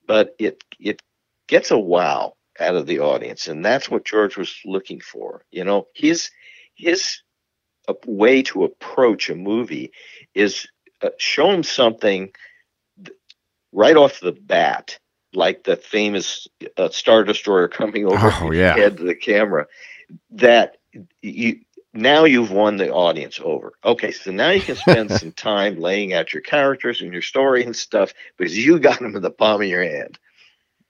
but 0.07 0.35
it 0.38 0.62
it 0.79 1.01
gets 1.49 1.71
a 1.71 1.79
wow 1.79 2.35
out 2.61 2.77
of 2.77 2.87
the 2.87 3.01
audience, 3.01 3.49
and 3.49 3.65
that's 3.65 3.91
what 3.91 4.05
George 4.05 4.37
was 4.37 4.55
looking 4.65 5.01
for. 5.01 5.45
You 5.51 5.65
know, 5.65 5.88
his 5.95 6.31
his 6.75 7.23
way 8.07 8.43
to 8.43 8.65
approach 8.65 9.29
a 9.31 9.35
movie 9.35 9.93
is 10.35 10.67
uh, 11.03 11.11
show 11.19 11.51
him 11.51 11.62
something 11.62 12.31
right 13.73 13.97
off 13.97 14.21
the 14.21 14.33
bat, 14.33 14.99
like 15.35 15.65
the 15.65 15.77
famous 15.77 16.47
uh, 16.77 16.91
Star 16.91 17.25
Destroyer 17.25 17.69
coming 17.69 18.07
over 18.07 18.33
Oh, 18.41 18.53
yeah. 18.53 18.75
head 18.75 18.99
to 18.99 19.05
the 19.05 19.15
camera, 19.15 19.67
that 20.31 20.77
you 21.23 21.61
now 21.95 22.25
you've 22.25 22.51
won 22.51 22.77
the 22.77 22.91
audience 22.91 23.39
over. 23.43 23.75
Okay, 23.85 24.13
so 24.13 24.31
now 24.31 24.51
you 24.51 24.61
can 24.61 24.77
spend 24.77 25.11
some 25.19 25.33
time 25.33 25.79
laying 25.79 26.15
out 26.15 26.33
your 26.33 26.43
characters 26.43 27.01
and 27.01 27.13
your 27.13 27.23
story 27.23 27.65
and 27.65 27.77
stuff 27.77 28.15
because 28.37 28.57
you 28.57 28.79
got 28.79 28.99
them 29.01 29.15
in 29.17 29.23
the 29.23 29.31
palm 29.31 29.61
of 29.63 29.69
your 29.69 29.83
hand. 29.83 30.19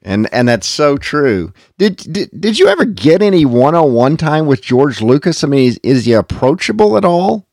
And 0.04 0.28
and 0.32 0.48
that's 0.48 0.66
so 0.66 0.96
true. 0.96 1.52
Did 1.78 1.96
did, 1.96 2.30
did 2.40 2.58
you 2.58 2.66
ever 2.66 2.84
get 2.84 3.22
any 3.22 3.44
one 3.44 3.76
on 3.76 3.92
one 3.92 4.16
time 4.16 4.46
with 4.46 4.60
George 4.60 5.00
Lucas? 5.00 5.44
I 5.44 5.46
mean, 5.46 5.68
is, 5.68 5.80
is 5.84 6.04
he 6.04 6.12
approachable 6.12 6.96
at 6.96 7.04
all? 7.04 7.46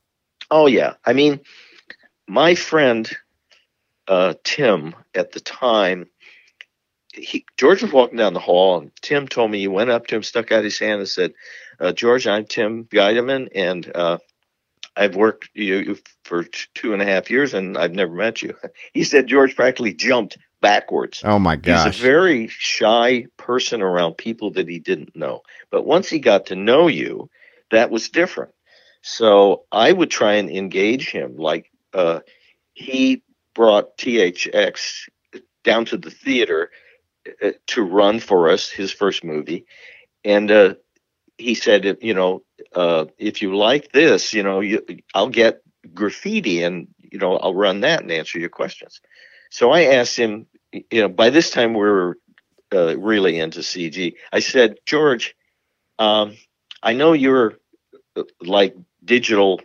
Oh 0.50 0.66
yeah, 0.66 0.96
I 1.06 1.14
mean, 1.14 1.40
my 2.28 2.56
friend 2.56 3.10
uh, 4.08 4.34
Tim 4.44 4.96
at 5.14 5.32
the 5.32 5.40
time, 5.40 6.10
he, 7.14 7.46
George 7.58 7.84
was 7.84 7.92
walking 7.92 8.18
down 8.18 8.34
the 8.34 8.40
hall, 8.40 8.80
and 8.80 8.92
Tim 9.02 9.28
told 9.28 9.52
me 9.52 9.60
he 9.60 9.68
went 9.68 9.92
up 9.92 10.08
to 10.08 10.16
him, 10.16 10.24
stuck 10.24 10.52
out 10.52 10.64
his 10.64 10.80
hand, 10.80 11.00
and 11.00 11.08
said, 11.08 11.34
uh, 11.80 11.92
"George, 11.94 12.28
I'm 12.28 12.46
Tim 12.46 12.86
Geideman, 12.86 13.50
and 13.54 13.92
uh, 13.96 14.18
I've 14.96 15.16
worked 15.16 15.50
you 15.54 15.98
for 16.24 16.44
two 16.74 16.94
and 16.94 17.02
a 17.02 17.06
half 17.06 17.30
years, 17.30 17.54
and 17.54 17.78
I've 17.78 17.94
never 17.94 18.14
met 18.14 18.42
you." 18.42 18.56
He 18.94 19.04
said 19.04 19.28
George 19.28 19.56
practically 19.56 19.94
jumped 19.94 20.38
backwards. 20.62 21.22
Oh 21.24 21.40
my 21.40 21.56
god. 21.56 21.88
He's 21.88 22.00
a 22.00 22.02
very 22.02 22.48
shy 22.48 23.26
person 23.38 23.82
around 23.82 24.16
people 24.16 24.52
that 24.52 24.68
he 24.68 24.80
didn't 24.80 25.16
know. 25.16 25.42
But 25.72 25.86
once 25.86 26.10
he 26.10 26.20
got 26.20 26.48
to 26.48 26.56
know 26.56 26.88
you, 26.88 27.30
that 27.72 27.90
was 27.90 28.10
different. 28.10 28.52
So 29.02 29.64
I 29.72 29.92
would 29.92 30.12
try 30.12 30.34
and 30.34 30.50
engage 30.50 31.10
him. 31.10 31.38
Like 31.38 31.72
uh, 31.94 32.20
he 32.74 33.24
brought 33.56 33.98
THX 33.98 35.10
down 35.64 35.86
to 35.86 35.98
the 35.98 36.12
theater 36.12 36.72
uh, 37.42 37.52
to 37.68 37.82
run 37.82 38.20
for 38.20 38.50
us 38.50 38.70
his 38.70 38.92
first 38.92 39.24
movie, 39.24 39.66
and 40.24 40.52
uh, 40.52 40.74
he 41.40 41.56
said, 41.56 41.98
you 42.02 42.14
know, 42.14 42.44
uh, 42.76 43.06
if 43.18 43.42
you 43.42 43.56
like 43.58 43.92
this, 43.94 44.34
you 44.34 44.44
know, 44.44 44.62
you, 44.62 44.86
I'll 45.16 45.30
get 45.30 45.62
graffiti 45.94 46.64
and 46.64 46.88
you 47.00 47.20
know 47.20 47.38
I'll 47.38 47.56
run 47.56 47.82
that 47.82 48.02
and 48.02 48.12
answer 48.12 48.40
your 48.40 48.50
questions. 48.50 49.02
So 49.52 49.72
I 49.72 49.84
asked 49.84 50.18
him, 50.18 50.48
you 50.74 51.02
know, 51.02 51.10
by 51.10 51.30
this 51.32 51.52
time 51.52 51.74
we 51.74 51.88
are 51.88 52.16
uh, 52.74 52.98
really 52.98 53.40
into 53.40 53.60
CG. 53.62 54.16
I 54.34 54.40
said, 54.40 54.78
George, 54.86 55.36
um, 56.00 56.36
I 56.84 56.94
know 56.94 57.14
you're 57.14 57.56
uh, 58.16 58.24
like 58.42 58.76
digital 59.04 59.62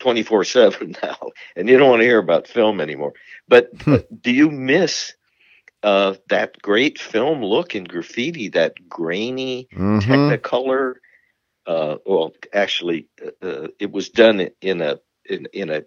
24 0.00 0.44
7 0.44 0.96
now, 1.02 1.18
and 1.56 1.68
you 1.68 1.78
don't 1.78 1.90
want 1.90 2.00
to 2.02 2.06
hear 2.06 2.18
about 2.18 2.48
film 2.48 2.80
anymore. 2.80 3.14
But 3.48 3.70
Hmm. 3.84 3.94
uh, 3.94 3.98
do 4.22 4.32
you 4.32 4.50
miss 4.50 5.14
uh, 5.84 6.14
that 6.30 6.60
great 6.62 6.98
film 6.98 7.44
look 7.44 7.74
in 7.74 7.84
graffiti, 7.84 8.48
that 8.48 8.88
grainy 8.88 9.68
Mhm. 9.70 10.00
Technicolor? 10.00 10.94
Uh, 11.66 11.96
well, 12.06 12.32
actually, 12.52 13.08
uh, 13.22 13.46
uh, 13.46 13.68
it 13.78 13.92
was 13.92 14.08
done 14.08 14.48
in 14.60 14.80
a 14.80 14.98
in, 15.26 15.46
in 15.52 15.70
a 15.70 15.84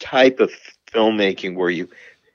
type 0.00 0.40
of 0.40 0.50
filmmaking 0.92 1.56
where 1.56 1.70
you 1.70 1.88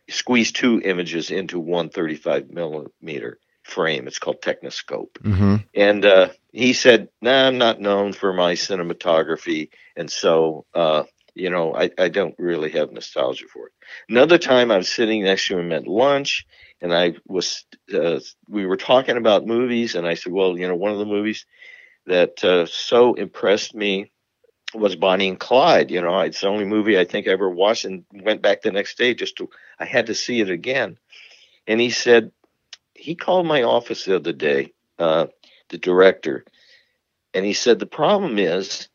squeeze 0.10 0.52
two 0.52 0.82
images 0.84 1.32
into 1.32 1.60
one 1.60 1.90
35 1.90 2.50
millimeter 2.50 3.40
frame. 3.64 4.08
It's 4.08 4.20
called 4.20 4.42
Techniscope. 4.42 5.14
Mhm. 5.24 5.64
And 5.74 6.06
uh, 6.06 6.30
he 6.52 6.74
said, 6.74 7.10
"Nah, 7.22 7.48
I'm 7.48 7.58
not 7.58 7.80
known 7.80 8.14
for 8.14 8.34
my 8.34 8.54
cinematography, 8.54 9.70
and 9.96 10.12
so 10.12 10.66
uh, 10.74 11.04
you 11.36 11.50
know, 11.50 11.74
I, 11.74 11.90
I 11.98 12.10
don't 12.10 12.36
really 12.38 12.72
have 12.72 12.92
nostalgia 12.92 13.46
for 13.48 13.68
it." 13.68 13.74
Another 14.10 14.38
time, 14.38 14.72
I 14.72 14.78
was 14.78 14.92
sitting 14.92 15.24
next 15.24 15.48
to 15.48 15.58
him 15.58 15.72
at 15.72 15.88
lunch, 15.88 16.46
and 16.82 16.94
I 16.94 17.16
was 17.28 17.66
uh, 17.94 18.20
we 18.48 18.66
were 18.66 18.78
talking 18.78 19.18
about 19.18 19.46
movies, 19.46 19.96
and 19.96 20.08
I 20.08 20.16
said, 20.16 20.34
"Well, 20.34 20.58
you 20.58 20.68
know, 20.68 20.76
one 20.76 20.92
of 20.92 20.98
the 20.98 21.06
movies 21.06 21.46
that 22.08 22.44
uh, 22.44 22.66
so 22.66 23.14
impressed 23.14 23.76
me." 23.76 24.12
Was 24.74 24.96
Bonnie 24.96 25.28
and 25.28 25.38
Clyde? 25.40 25.92
You 25.92 26.00
know, 26.00 26.22
it's 26.22 26.40
the 26.40 26.48
only 26.48 26.64
movie 26.64 26.98
I 26.98 27.04
think 27.04 27.28
I 27.28 27.32
ever 27.32 27.50
watched, 27.50 27.84
and 27.84 28.06
went 28.14 28.42
back 28.42 28.62
the 28.62 28.72
next 28.72 28.98
day 28.98 29.14
just 29.14 29.36
to 29.36 29.50
I 29.78 29.84
had 29.84 30.06
to 30.06 30.16
see 30.16 30.40
it 30.40 30.50
again. 30.50 30.98
And 31.68 31.82
he 31.82 31.90
said 31.90 32.32
he 32.94 33.16
called 33.16 33.46
my 33.46 33.64
office 33.64 34.06
the 34.06 34.16
other 34.16 34.32
day, 34.32 34.72
uh, 34.98 35.28
the 35.68 35.78
director, 35.78 36.46
and 37.34 37.46
he 37.46 37.52
said 37.52 37.80
the 37.80 37.86
problem 37.86 38.40
is 38.40 38.88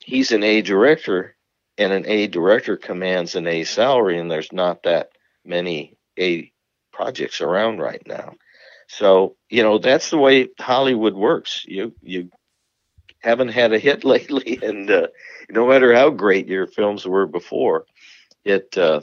he's 0.00 0.32
an 0.32 0.42
A 0.42 0.60
director, 0.60 1.36
and 1.78 1.92
an 1.92 2.04
A 2.06 2.26
director 2.26 2.76
commands 2.76 3.36
an 3.36 3.46
A 3.46 3.62
salary, 3.62 4.18
and 4.18 4.28
there's 4.28 4.52
not 4.52 4.82
that 4.82 5.10
many 5.44 5.96
A 6.18 6.52
projects 6.96 7.40
around 7.42 7.78
right 7.80 8.02
now. 8.06 8.34
So 8.88 9.36
you 9.50 9.62
know 9.62 9.78
that's 9.78 10.10
the 10.10 10.18
way 10.18 10.48
Hollywood 10.58 11.14
works. 11.14 11.64
You 11.66 11.94
you 12.02 12.30
haven't 13.20 13.48
had 13.48 13.72
a 13.72 13.78
hit 13.78 14.04
lately, 14.14 14.58
and 14.62 14.90
uh, 14.90 15.08
no 15.50 15.68
matter 15.68 15.94
how 15.94 16.10
great 16.10 16.48
your 16.48 16.66
films 16.66 17.06
were 17.06 17.26
before, 17.26 17.86
it 18.44 18.76
uh, 18.78 19.00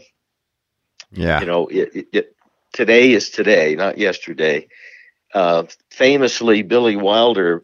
Yeah. 1.11 1.41
you 1.41 1.45
know 1.45 1.67
it, 1.67 1.95
it, 1.95 2.07
it 2.13 2.35
today 2.73 3.11
is 3.13 3.29
today 3.31 3.75
not 3.75 3.97
yesterday 3.97 4.67
uh, 5.33 5.63
famously 5.91 6.63
billy 6.63 6.95
wilder 6.97 7.63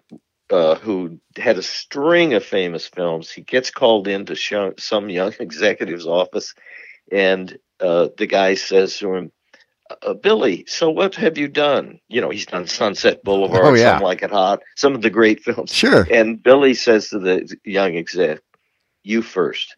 uh, 0.51 0.75
who 0.75 1.19
had 1.37 1.57
a 1.57 1.63
string 1.63 2.33
of 2.33 2.43
famous 2.45 2.87
films 2.87 3.31
he 3.31 3.41
gets 3.41 3.71
called 3.71 4.07
into 4.07 4.35
show, 4.35 4.73
some 4.77 5.09
young 5.09 5.33
executive's 5.39 6.07
office 6.07 6.53
and 7.11 7.57
uh, 7.79 8.09
the 8.17 8.27
guy 8.27 8.55
says 8.55 8.97
to 8.99 9.13
him 9.15 9.31
uh, 10.03 10.13
billy 10.13 10.65
so 10.67 10.89
what 10.89 11.15
have 11.15 11.37
you 11.37 11.47
done 11.47 11.99
you 12.09 12.21
know 12.21 12.29
he's 12.29 12.45
done 12.45 12.67
sunset 12.67 13.23
boulevard 13.23 13.65
Oh, 13.65 13.73
yeah. 13.73 13.93
some 13.97 14.03
like 14.03 14.21
it 14.23 14.31
hot 14.31 14.61
some 14.75 14.95
of 14.95 15.01
the 15.01 15.09
great 15.09 15.41
films 15.41 15.73
Sure. 15.73 16.07
and 16.11 16.41
billy 16.41 16.73
says 16.73 17.09
to 17.09 17.19
the 17.19 17.57
young 17.63 17.95
exec 17.97 18.39
you 19.03 19.21
first 19.21 19.75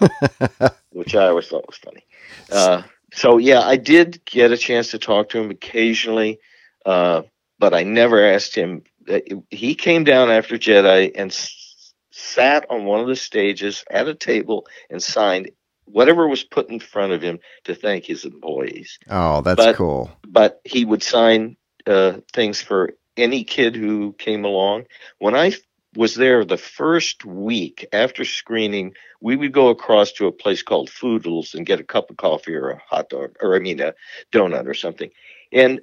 which 0.92 1.14
I 1.14 1.28
always 1.28 1.48
thought 1.48 1.66
was 1.66 1.76
funny. 1.78 2.04
Uh, 2.50 2.82
so 3.12 3.38
yeah, 3.38 3.60
I 3.60 3.76
did 3.76 4.24
get 4.24 4.52
a 4.52 4.56
chance 4.56 4.90
to 4.92 4.98
talk 4.98 5.30
to 5.30 5.40
him 5.40 5.50
occasionally, 5.50 6.38
uh, 6.86 7.22
but 7.58 7.74
I 7.74 7.82
never 7.82 8.24
asked 8.24 8.54
him. 8.54 8.82
uh, 9.08 9.20
He 9.50 9.74
came 9.74 10.04
down 10.04 10.30
after 10.30 10.56
Jedi 10.56 11.12
and 11.14 11.30
s- 11.30 11.92
sat 12.10 12.66
on 12.70 12.84
one 12.84 13.00
of 13.00 13.06
the 13.08 13.16
stages 13.16 13.84
at 13.90 14.08
a 14.08 14.14
table 14.14 14.66
and 14.90 15.02
signed 15.02 15.50
whatever 15.92 16.26
was 16.26 16.42
put 16.42 16.70
in 16.70 16.80
front 16.80 17.12
of 17.12 17.22
him 17.22 17.38
to 17.64 17.74
thank 17.74 18.04
his 18.04 18.24
employees. 18.24 18.98
Oh, 19.08 19.42
that's 19.42 19.56
But- 19.56 19.76
cool. 19.76 20.10
But 20.26 20.60
he 20.64 20.84
would 20.84 21.02
sign 21.02 21.56
uh, 21.86 22.18
things 22.32 22.60
for 22.62 22.94
any 23.16 23.44
kid 23.44 23.76
who 23.76 24.14
came 24.14 24.44
along. 24.44 24.86
When 25.18 25.34
I 25.34 25.52
was 25.94 26.14
there 26.14 26.44
the 26.44 26.56
first 26.56 27.24
week 27.24 27.86
after 27.92 28.24
screening, 28.24 28.94
we 29.20 29.36
would 29.36 29.52
go 29.52 29.68
across 29.68 30.12
to 30.12 30.26
a 30.26 30.32
place 30.32 30.62
called 30.62 30.88
Foodles 30.90 31.54
and 31.54 31.66
get 31.66 31.80
a 31.80 31.84
cup 31.84 32.08
of 32.10 32.16
coffee 32.16 32.54
or 32.54 32.70
a 32.70 32.78
hot 32.88 33.10
dog, 33.10 33.36
or 33.40 33.54
I 33.54 33.58
mean 33.58 33.80
a 33.80 33.94
donut 34.32 34.66
or 34.66 34.74
something. 34.74 35.10
And 35.52 35.80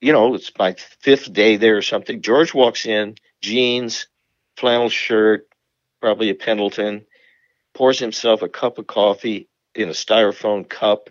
you 0.00 0.12
know, 0.12 0.34
it's 0.34 0.50
my 0.58 0.74
fifth 1.00 1.30
day 1.32 1.56
there 1.56 1.76
or 1.76 1.82
something. 1.82 2.22
George 2.22 2.54
walks 2.54 2.86
in, 2.86 3.16
jeans, 3.42 4.06
flannel 4.56 4.88
shirt, 4.88 5.46
probably 6.00 6.30
a 6.30 6.34
Pendleton, 6.34 7.04
pours 7.80 7.98
himself 7.98 8.42
a 8.42 8.48
cup 8.48 8.76
of 8.76 8.86
coffee 8.86 9.48
in 9.74 9.88
a 9.88 9.92
styrofoam 9.92 10.68
cup, 10.68 11.08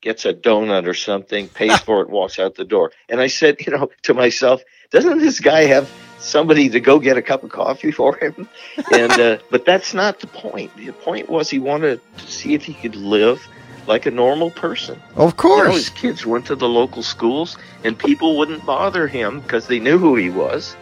gets 0.00 0.24
a 0.24 0.32
donut 0.32 0.86
or 0.86 0.94
something, 0.94 1.46
pays 1.46 1.78
for 1.84 2.00
it, 2.00 2.08
walks 2.08 2.38
out 2.38 2.54
the 2.54 2.64
door. 2.64 2.90
And 3.10 3.20
I 3.20 3.26
said, 3.26 3.60
you 3.60 3.70
know, 3.70 3.90
to 4.04 4.14
myself, 4.14 4.62
doesn't 4.90 5.18
this 5.18 5.40
guy 5.40 5.64
have 5.64 5.92
somebody 6.18 6.70
to 6.70 6.80
go 6.80 6.98
get 6.98 7.18
a 7.18 7.22
cup 7.22 7.44
of 7.44 7.50
coffee 7.50 7.90
for 7.90 8.16
him? 8.16 8.48
And 8.94 9.12
uh, 9.12 9.38
but 9.50 9.66
that's 9.66 9.92
not 9.92 10.20
the 10.20 10.26
point. 10.26 10.74
The 10.74 10.90
point 10.92 11.28
was 11.28 11.50
he 11.50 11.58
wanted 11.58 12.00
to 12.16 12.26
see 12.32 12.54
if 12.54 12.64
he 12.64 12.72
could 12.72 12.96
live 12.96 13.46
like 13.86 14.06
a 14.06 14.10
normal 14.10 14.52
person. 14.52 14.98
Of 15.16 15.36
You 15.64 15.68
know, 15.68 15.74
his 15.74 15.90
kids 15.90 16.24
went 16.24 16.46
to 16.46 16.56
the 16.56 16.66
local 16.66 17.02
schools, 17.02 17.58
and 17.84 17.98
people 17.98 18.38
wouldn't 18.38 18.64
bother 18.64 19.06
him 19.06 19.40
because 19.40 19.66
they 19.66 19.80
knew 19.80 19.98
who 19.98 20.16
he 20.16 20.30
was, 20.30 20.74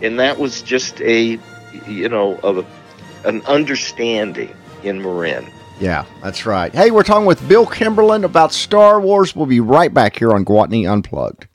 and 0.00 0.20
that 0.20 0.38
was 0.38 0.62
just 0.62 1.00
a, 1.00 1.36
you 1.88 2.08
know, 2.08 2.38
of 2.44 2.58
a, 2.58 2.66
an 3.24 3.42
understanding 3.46 4.54
in 4.82 5.02
Marin. 5.02 5.46
Yeah, 5.80 6.04
that's 6.22 6.44
right. 6.44 6.72
Hey, 6.74 6.90
we're 6.90 7.02
talking 7.02 7.26
with 7.26 7.46
Bill 7.48 7.66
Kimberlin 7.66 8.24
about 8.24 8.52
Star 8.52 9.00
Wars. 9.00 9.34
We'll 9.34 9.46
be 9.46 9.60
right 9.60 9.92
back 9.92 10.18
here 10.18 10.32
on 10.32 10.44
Gwatney 10.44 10.90
Unplugged. 10.90 11.46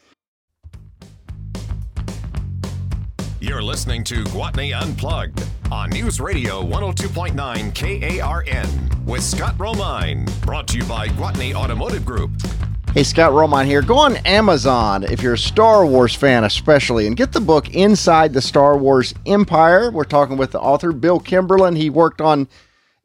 You're 3.40 3.62
listening 3.62 4.04
to 4.06 4.24
Gwatney 4.26 4.80
Unplugged 4.80 5.44
on 5.72 5.90
News 5.90 6.20
Radio 6.20 6.62
102.9 6.62 7.74
KARN 7.74 9.06
with 9.06 9.24
Scott 9.24 9.58
Romine. 9.58 10.30
Brought 10.42 10.68
to 10.70 10.78
you 10.78 10.84
by 10.86 11.08
Gwatney 11.10 11.54
Automotive 11.54 12.06
Group. 12.06 12.32
Hey, 12.94 13.04
Scott 13.04 13.32
Romine 13.32 13.66
here. 13.66 13.82
Go 13.82 13.98
on 13.98 14.18
Amazon 14.18 15.04
if 15.04 15.22
you're 15.22 15.34
a 15.34 15.38
Star 15.38 15.86
Wars 15.86 16.16
fan, 16.16 16.44
especially, 16.44 17.08
and 17.08 17.18
get 17.18 17.34
the 17.34 17.42
book 17.42 17.74
Inside 17.74 18.34
the 18.34 18.42
Star 18.42 18.78
Wars 18.78 19.14
Empire. 19.26 19.92
We're 19.92 20.04
talking 20.06 20.38
with 20.38 20.52
the 20.52 20.60
author, 20.60 20.92
Bill 20.92 21.20
Kimberlin. 21.20 21.76
He 21.76 21.90
worked 21.90 22.22
on 22.22 22.48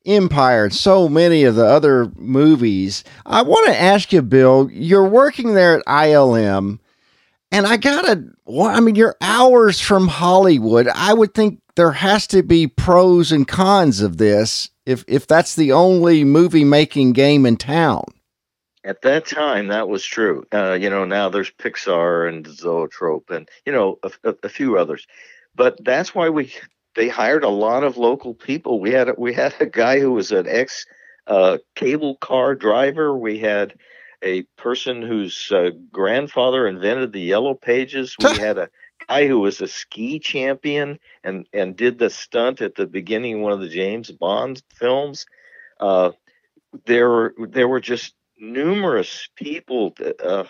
Empire 0.06 0.64
and 0.64 0.74
so 0.74 1.08
many 1.08 1.44
of 1.44 1.56
the 1.56 1.66
other 1.66 2.10
movies. 2.16 3.04
I 3.26 3.42
want 3.42 3.66
to 3.66 3.80
ask 3.80 4.12
you, 4.12 4.22
Bill, 4.22 4.70
you're 4.72 5.08
working 5.08 5.54
there 5.54 5.78
at 5.78 5.86
ILM, 5.86 6.78
and 7.52 7.66
I 7.66 7.76
gotta, 7.76 8.24
well, 8.44 8.68
I 8.68 8.80
mean, 8.80 8.94
you're 8.94 9.16
hours 9.20 9.80
from 9.80 10.08
Hollywood. 10.08 10.88
I 10.88 11.12
would 11.12 11.34
think 11.34 11.60
there 11.76 11.92
has 11.92 12.26
to 12.28 12.42
be 12.42 12.66
pros 12.66 13.32
and 13.32 13.46
cons 13.46 14.00
of 14.00 14.18
this 14.18 14.70
if 14.86 15.04
if 15.08 15.26
that's 15.26 15.56
the 15.56 15.72
only 15.72 16.24
movie 16.24 16.64
making 16.64 17.12
game 17.12 17.46
in 17.46 17.56
town. 17.56 18.04
At 18.84 19.02
that 19.02 19.26
time, 19.26 19.68
that 19.68 19.88
was 19.88 20.04
true. 20.04 20.44
Uh, 20.52 20.72
you 20.72 20.88
know, 20.88 21.04
now 21.04 21.28
there's 21.28 21.50
Pixar 21.50 22.28
and 22.28 22.46
Zoetrope 22.46 23.30
and 23.30 23.48
you 23.66 23.72
know 23.72 23.98
a, 24.02 24.10
a, 24.24 24.34
a 24.44 24.48
few 24.48 24.78
others, 24.78 25.06
but 25.54 25.82
that's 25.84 26.14
why 26.14 26.28
we 26.28 26.52
they 26.94 27.08
hired 27.08 27.44
a 27.44 27.48
lot 27.48 27.84
of 27.84 27.96
local 27.96 28.34
people. 28.34 28.80
We 28.80 28.90
had 28.90 29.10
we 29.18 29.32
had 29.32 29.54
a 29.60 29.66
guy 29.66 30.00
who 30.00 30.12
was 30.12 30.32
an 30.32 30.46
ex 30.48 30.86
uh, 31.26 31.58
cable 31.76 32.16
car 32.16 32.54
driver. 32.54 33.16
We 33.16 33.38
had 33.38 33.74
a 34.22 34.42
person 34.56 35.02
whose 35.02 35.50
uh, 35.50 35.70
grandfather 35.90 36.66
invented 36.66 37.12
the 37.12 37.20
yellow 37.20 37.54
pages. 37.54 38.16
We 38.18 38.36
had 38.38 38.58
a 38.58 38.70
guy 39.08 39.26
who 39.26 39.40
was 39.40 39.60
a 39.60 39.68
ski 39.68 40.18
champion 40.18 40.98
and 41.24 41.46
and 41.52 41.76
did 41.76 41.98
the 41.98 42.10
stunt 42.10 42.60
at 42.60 42.74
the 42.74 42.86
beginning 42.86 43.34
of 43.34 43.40
one 43.40 43.52
of 43.52 43.60
the 43.60 43.68
James 43.68 44.10
Bond 44.10 44.62
films. 44.74 45.26
Uh, 45.78 46.12
there 46.86 47.08
were 47.08 47.34
there 47.48 47.68
were 47.68 47.80
just 47.80 48.14
numerous 48.38 49.28
people, 49.36 49.94
uh, 50.24 50.44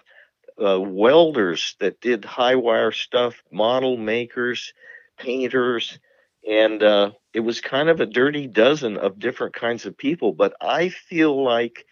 uh, 0.62 0.80
welders 0.80 1.76
that 1.80 2.00
did 2.00 2.24
high 2.24 2.54
wire 2.54 2.92
stuff, 2.92 3.42
model 3.50 3.96
makers, 3.96 4.72
painters, 5.18 5.98
and 6.48 6.82
uh, 6.82 7.10
it 7.34 7.40
was 7.40 7.60
kind 7.60 7.88
of 7.88 8.00
a 8.00 8.06
dirty 8.06 8.46
dozen 8.46 8.96
of 8.96 9.18
different 9.18 9.54
kinds 9.54 9.86
of 9.86 9.96
people. 9.96 10.32
But 10.32 10.54
I 10.60 10.88
feel 10.88 11.42
like 11.42 11.86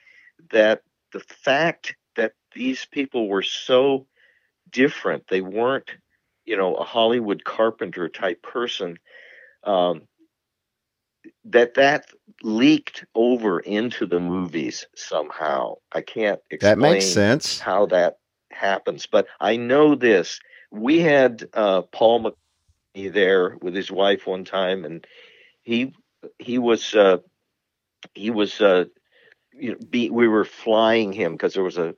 that 0.50 0.82
the 1.12 1.20
fact 1.20 1.96
that 2.16 2.32
these 2.54 2.84
people 2.86 3.28
were 3.28 3.42
so 3.42 4.06
different, 4.70 5.24
they 5.28 5.40
weren't, 5.40 5.90
you 6.44 6.56
know, 6.56 6.74
a 6.74 6.84
Hollywood 6.84 7.44
carpenter 7.44 8.08
type 8.08 8.42
person. 8.42 8.98
Um, 9.64 10.02
that 11.44 11.74
that 11.74 12.06
leaked 12.42 13.04
over 13.14 13.60
into 13.60 14.06
the 14.06 14.20
movies 14.20 14.86
somehow. 14.94 15.76
I 15.92 16.00
can't 16.02 16.40
explain 16.50 16.76
that 16.76 16.80
makes 16.80 17.04
sense 17.06 17.58
how 17.58 17.86
that 17.86 18.18
happens, 18.50 19.06
but 19.06 19.26
I 19.40 19.56
know 19.56 19.94
this. 19.94 20.40
We 20.70 21.00
had 21.00 21.48
uh, 21.54 21.82
Paul 21.82 22.32
McCartney 22.96 23.12
there 23.12 23.56
with 23.62 23.74
his 23.74 23.90
wife 23.90 24.26
one 24.26 24.44
time, 24.44 24.84
and 24.84 25.06
he 25.62 25.94
he 26.38 26.58
was 26.58 26.94
uh, 26.94 27.18
he 28.14 28.30
was 28.30 28.60
uh, 28.60 28.84
you 29.58 29.72
know 29.72 29.78
be, 29.90 30.10
we 30.10 30.28
were 30.28 30.44
flying 30.44 31.12
him 31.12 31.32
because 31.32 31.54
there 31.54 31.64
was 31.64 31.78
a 31.78 31.94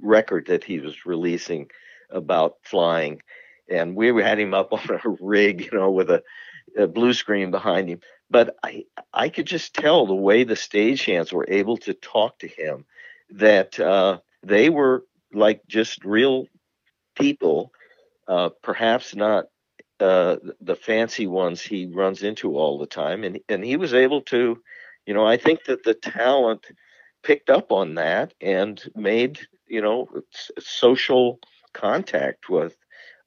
record 0.00 0.46
that 0.46 0.64
he 0.64 0.78
was 0.80 1.06
releasing 1.06 1.68
about 2.10 2.56
flying, 2.62 3.20
and 3.70 3.96
we 3.96 4.08
had 4.22 4.38
him 4.38 4.54
up 4.54 4.72
on 4.72 4.80
a 4.90 5.16
rig, 5.20 5.62
you 5.64 5.78
know, 5.78 5.90
with 5.90 6.10
a, 6.10 6.22
a 6.76 6.86
blue 6.86 7.12
screen 7.12 7.50
behind 7.50 7.88
him. 7.88 8.00
But 8.30 8.56
I 8.62 8.84
I 9.12 9.28
could 9.28 9.46
just 9.46 9.74
tell 9.74 10.06
the 10.06 10.14
way 10.14 10.44
the 10.44 10.54
stagehands 10.54 11.32
were 11.32 11.46
able 11.48 11.76
to 11.78 11.94
talk 11.94 12.38
to 12.40 12.48
him 12.48 12.84
that 13.30 13.78
uh, 13.78 14.18
they 14.42 14.70
were 14.70 15.04
like 15.32 15.62
just 15.66 16.04
real 16.04 16.46
people, 17.16 17.72
uh, 18.26 18.50
perhaps 18.62 19.14
not 19.14 19.46
uh, 20.00 20.36
the 20.60 20.76
fancy 20.76 21.26
ones 21.26 21.60
he 21.60 21.86
runs 21.86 22.22
into 22.22 22.56
all 22.56 22.78
the 22.78 22.86
time, 22.86 23.24
and 23.24 23.40
and 23.48 23.64
he 23.64 23.76
was 23.76 23.94
able 23.94 24.22
to, 24.22 24.62
you 25.08 25.14
know, 25.14 25.26
I 25.26 25.38
think 25.38 25.64
that 25.64 25.84
the 25.84 25.94
talent 25.94 26.66
picked 27.22 27.48
up 27.48 27.72
on 27.72 27.94
that 27.94 28.34
and 28.42 28.78
made 28.94 29.40
you 29.66 29.80
know 29.80 30.06
social 30.58 31.40
contact 31.72 32.50
with 32.50 32.76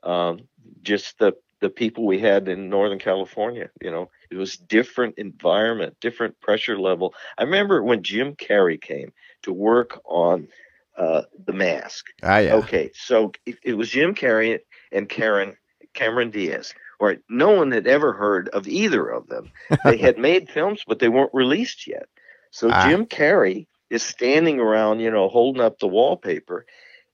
um, 0.04 0.41
just 0.84 1.17
the 1.17 1.34
the 1.60 1.72
people 1.72 2.06
we 2.06 2.20
had 2.20 2.48
in 2.48 2.70
Northern 2.70 3.00
California. 3.00 3.72
You 3.82 3.89
know, 3.89 4.12
it 4.30 4.36
was 4.38 4.58
different 4.58 5.17
environment, 5.17 5.98
different 6.02 6.39
pressure 6.39 6.78
level. 6.78 7.15
I 7.39 7.44
remember 7.46 7.82
when 7.82 8.04
Jim 8.04 8.36
Carrey 8.36 8.80
came 8.80 9.12
to 9.41 9.52
work 9.52 10.00
on 10.06 10.50
uh, 10.96 11.24
The 11.48 11.54
Mask. 11.54 12.06
Ah, 12.22 12.38
yeah. 12.38 12.56
Okay, 12.58 12.91
so 12.94 13.32
it, 13.48 13.58
it 13.63 13.74
was 13.74 13.89
Jim 13.89 14.13
Carrey 14.13 14.60
and 14.91 15.10
Karen 15.10 15.58
Cameron 15.96 16.30
Diaz. 16.30 16.76
Right, 17.02 17.20
no 17.30 17.52
one 17.52 17.72
had 17.72 17.88
ever 17.88 18.14
heard 18.14 18.48
of 18.50 18.68
either 18.68 19.08
of 19.08 19.28
them. 19.28 19.52
They 19.84 19.98
had 19.98 20.18
made 20.18 20.50
films, 20.50 20.84
but 20.88 21.00
they 21.00 21.10
weren't 21.10 21.34
released 21.34 21.88
yet. 21.88 22.08
So 22.52 22.70
Ah. 22.72 22.88
Jim 22.88 23.06
Carrey 23.06 23.68
is 23.90 24.04
standing 24.04 24.60
around, 24.60 25.00
you 25.00 25.12
know, 25.12 25.28
holding 25.28 25.62
up 25.62 25.80
the 25.80 25.88
wallpaper, 25.88 26.66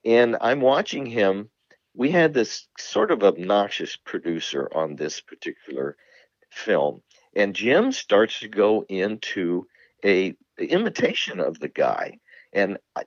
and 0.05 0.37
I'm 0.41 0.61
watching 0.61 1.05
him 1.05 1.49
we 1.97 2.11
had 2.11 2.33
this 2.33 2.67
sort 2.77 3.11
of 3.11 3.23
obnoxious 3.23 3.97
producer 3.97 4.69
on 4.73 4.95
this 4.95 5.19
particular 5.19 5.97
film 6.51 7.01
and 7.35 7.55
jim 7.55 7.91
starts 7.91 8.39
to 8.39 8.47
go 8.47 8.85
into 8.87 9.67
a 10.05 10.33
imitation 10.59 11.39
of 11.39 11.59
the 11.59 11.67
guy 11.67 12.17
and 12.53 12.77
i 12.95 13.03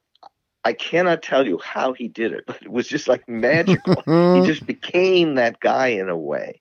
i 0.64 0.72
cannot 0.72 1.22
tell 1.22 1.46
you 1.46 1.58
how 1.58 1.92
he 1.92 2.08
did 2.08 2.32
it 2.32 2.44
but 2.46 2.60
it 2.60 2.70
was 2.70 2.86
just 2.86 3.08
like 3.08 3.26
magical 3.28 3.94
he 4.34 4.46
just 4.46 4.66
became 4.66 5.36
that 5.36 5.58
guy 5.60 5.88
in 5.88 6.08
a 6.08 6.16
way 6.18 6.60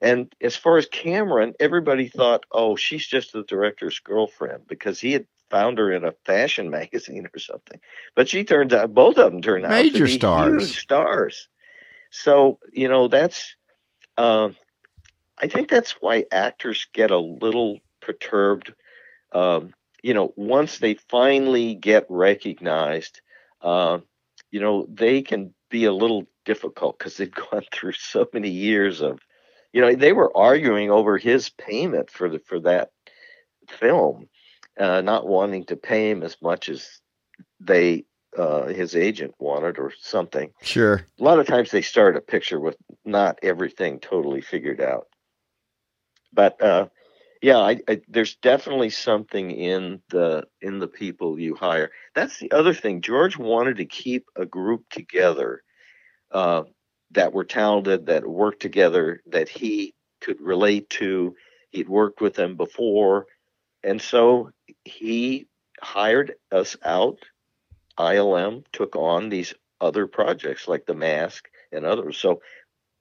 and 0.00 0.34
as 0.40 0.56
far 0.56 0.76
as 0.78 0.86
cameron 0.86 1.54
everybody 1.60 2.08
thought 2.08 2.44
oh 2.52 2.76
she's 2.76 3.06
just 3.06 3.32
the 3.32 3.42
director's 3.44 3.98
girlfriend 4.00 4.66
because 4.68 5.00
he 5.00 5.12
had 5.12 5.26
found 5.50 5.78
her 5.78 5.92
in 5.92 6.04
a 6.04 6.12
fashion 6.24 6.70
magazine 6.80 7.28
or 7.32 7.38
something. 7.38 7.80
But 8.14 8.28
she 8.28 8.44
turns 8.44 8.72
out 8.72 8.94
both 8.94 9.16
of 9.18 9.30
them 9.32 9.42
turned 9.42 9.64
out 9.64 9.70
Major 9.70 9.98
to 9.98 10.04
be 10.04 10.10
stars. 10.18 10.62
huge 10.62 10.80
stars. 10.80 11.48
so 12.10 12.58
you 12.72 12.88
know 12.88 13.08
that's 13.08 13.54
uh, 14.16 14.48
i 15.38 15.46
think 15.46 15.68
that's 15.68 15.92
why 16.00 16.24
actors 16.32 16.86
get 16.92 17.10
a 17.10 17.18
little 17.18 17.78
perturbed. 18.00 18.74
Um, 19.32 19.72
you 20.02 20.14
know 20.14 20.32
once 20.36 20.78
they 20.78 20.94
finally 20.94 21.74
get 21.74 22.06
recognized 22.08 23.20
uh, 23.62 23.98
you 24.50 24.60
know 24.60 24.86
they 24.92 25.22
can 25.22 25.52
be 25.70 25.84
a 25.84 25.92
little 25.92 26.24
difficult 26.44 26.98
because 26.98 27.16
they've 27.16 27.30
gone 27.50 27.64
through 27.72 27.92
so 27.92 28.26
many 28.32 28.50
years 28.50 29.00
of 29.00 29.20
you 29.76 29.82
know 29.82 29.94
they 29.94 30.14
were 30.14 30.34
arguing 30.34 30.90
over 30.90 31.18
his 31.18 31.50
payment 31.50 32.10
for 32.10 32.30
the 32.30 32.38
for 32.38 32.60
that 32.60 32.90
film 33.68 34.26
uh, 34.80 35.02
not 35.02 35.26
wanting 35.26 35.64
to 35.66 35.76
pay 35.76 36.10
him 36.10 36.22
as 36.22 36.36
much 36.40 36.70
as 36.70 37.00
they 37.60 38.04
uh, 38.38 38.66
his 38.66 38.96
agent 38.96 39.34
wanted 39.38 39.78
or 39.78 39.92
something 40.00 40.50
Sure. 40.62 41.04
a 41.20 41.22
lot 41.22 41.38
of 41.38 41.46
times 41.46 41.70
they 41.70 41.82
start 41.82 42.16
a 42.16 42.22
picture 42.22 42.58
with 42.58 42.76
not 43.04 43.38
everything 43.42 44.00
totally 44.00 44.40
figured 44.40 44.80
out. 44.80 45.06
But 46.32 46.60
uh, 46.60 46.88
yeah, 47.42 47.58
I, 47.58 47.80
I, 47.88 48.00
there's 48.08 48.36
definitely 48.36 48.90
something 48.90 49.50
in 49.50 50.02
the 50.10 50.44
in 50.60 50.78
the 50.78 50.88
people 50.88 51.38
you 51.38 51.54
hire. 51.54 51.90
That's 52.14 52.38
the 52.38 52.50
other 52.52 52.74
thing. 52.74 53.02
George 53.02 53.38
wanted 53.38 53.76
to 53.76 53.84
keep 53.86 54.26
a 54.36 54.44
group 54.44 54.84
together 54.90 55.62
uh, 56.32 56.64
that 57.12 57.32
were 57.32 57.44
talented, 57.44 58.06
that 58.06 58.26
worked 58.26 58.60
together, 58.60 59.22
that 59.26 59.48
he 59.48 59.94
could 60.20 60.40
relate 60.40 60.88
to. 60.90 61.34
He'd 61.70 61.88
worked 61.88 62.20
with 62.20 62.34
them 62.34 62.56
before, 62.56 63.26
and 63.82 64.00
so 64.00 64.50
he 64.84 65.46
hired 65.80 66.34
us 66.50 66.76
out. 66.82 67.18
ILM 67.98 68.64
took 68.72 68.96
on 68.96 69.28
these 69.28 69.54
other 69.80 70.06
projects 70.06 70.68
like 70.68 70.86
The 70.86 70.94
Mask 70.94 71.48
and 71.72 71.84
others. 71.84 72.18
So 72.18 72.40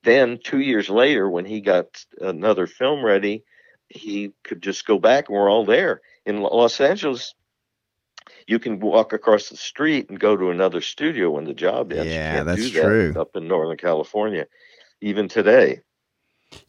then, 0.04 0.40
two 0.44 0.60
years 0.60 0.90
later, 0.90 1.30
when 1.30 1.46
he 1.46 1.62
got 1.62 2.06
another 2.22 2.68
film 2.68 3.04
ready, 3.04 3.44
he 3.90 4.32
could 4.44 4.62
just 4.62 4.86
go 4.86 5.00
back 5.00 5.28
and 5.28 5.38
we're 5.38 5.50
all 5.50 5.66
there. 5.66 6.02
In 6.26 6.42
Los 6.42 6.80
Angeles, 6.80 7.34
you 8.48 8.60
can 8.60 8.80
walk 8.80 9.14
across 9.14 9.50
the 9.50 9.58
street 9.58 10.10
and 10.10 10.20
go 10.20 10.36
to 10.36 10.50
another 10.50 10.82
studio 10.82 11.32
when 11.32 11.46
the 11.46 11.54
job 11.54 11.92
ends. 11.92 12.06
You 12.06 12.12
Yeah, 12.14 12.44
that's 12.44 12.62
do 12.62 12.70
that 12.80 12.82
true. 12.82 13.14
Up 13.18 13.36
in 13.36 13.48
Northern 13.48 13.78
California, 13.78 14.48
even 15.02 15.28
today, 15.28 15.82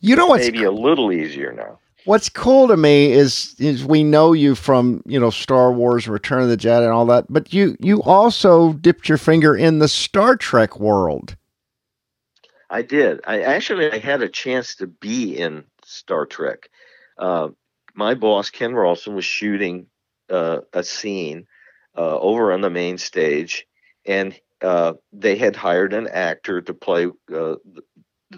You 0.00 0.16
know 0.16 0.26
what's 0.26 0.44
maybe 0.44 0.64
a 0.64 0.70
little 0.70 1.12
easier 1.12 1.52
now. 1.52 1.78
What's 2.04 2.28
cool 2.28 2.68
to 2.68 2.76
me 2.76 3.12
is 3.12 3.56
is 3.58 3.84
we 3.84 4.04
know 4.04 4.32
you 4.32 4.54
from 4.54 5.02
you 5.06 5.18
know 5.18 5.30
Star 5.30 5.72
Wars, 5.72 6.06
Return 6.06 6.42
of 6.42 6.48
the 6.48 6.56
Jedi, 6.56 6.84
and 6.84 6.92
all 6.92 7.06
that, 7.06 7.26
but 7.28 7.52
you 7.52 7.76
you 7.80 8.02
also 8.02 8.74
dipped 8.74 9.08
your 9.08 9.18
finger 9.18 9.56
in 9.56 9.80
the 9.80 9.88
Star 9.88 10.36
Trek 10.36 10.78
world. 10.78 11.36
I 12.70 12.82
did. 12.82 13.20
I 13.26 13.40
actually 13.42 13.90
I 13.90 13.98
had 13.98 14.22
a 14.22 14.28
chance 14.28 14.76
to 14.76 14.86
be 14.86 15.36
in 15.36 15.64
Star 15.84 16.26
Trek. 16.26 16.68
Uh, 17.18 17.48
my 17.94 18.14
boss 18.14 18.50
Ken 18.50 18.74
Ralston 18.74 19.14
was 19.14 19.24
shooting 19.24 19.86
uh, 20.30 20.60
a 20.72 20.82
scene 20.82 21.46
uh, 21.96 22.18
over 22.18 22.52
on 22.52 22.60
the 22.60 22.70
main 22.70 22.98
stage, 22.98 23.66
and 24.04 24.38
uh, 24.62 24.94
they 25.12 25.36
had 25.36 25.56
hired 25.56 25.92
an 25.92 26.08
actor 26.08 26.60
to 26.62 26.74
play 26.74 27.08
uh, 27.34 27.54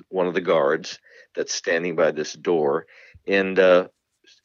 one 0.09 0.27
of 0.27 0.35
the 0.35 0.41
guards 0.41 0.99
that's 1.35 1.55
standing 1.55 1.97
by 1.97 2.11
this 2.11 2.33
door, 2.33 2.87
and 3.27 3.59
uh, 3.59 3.89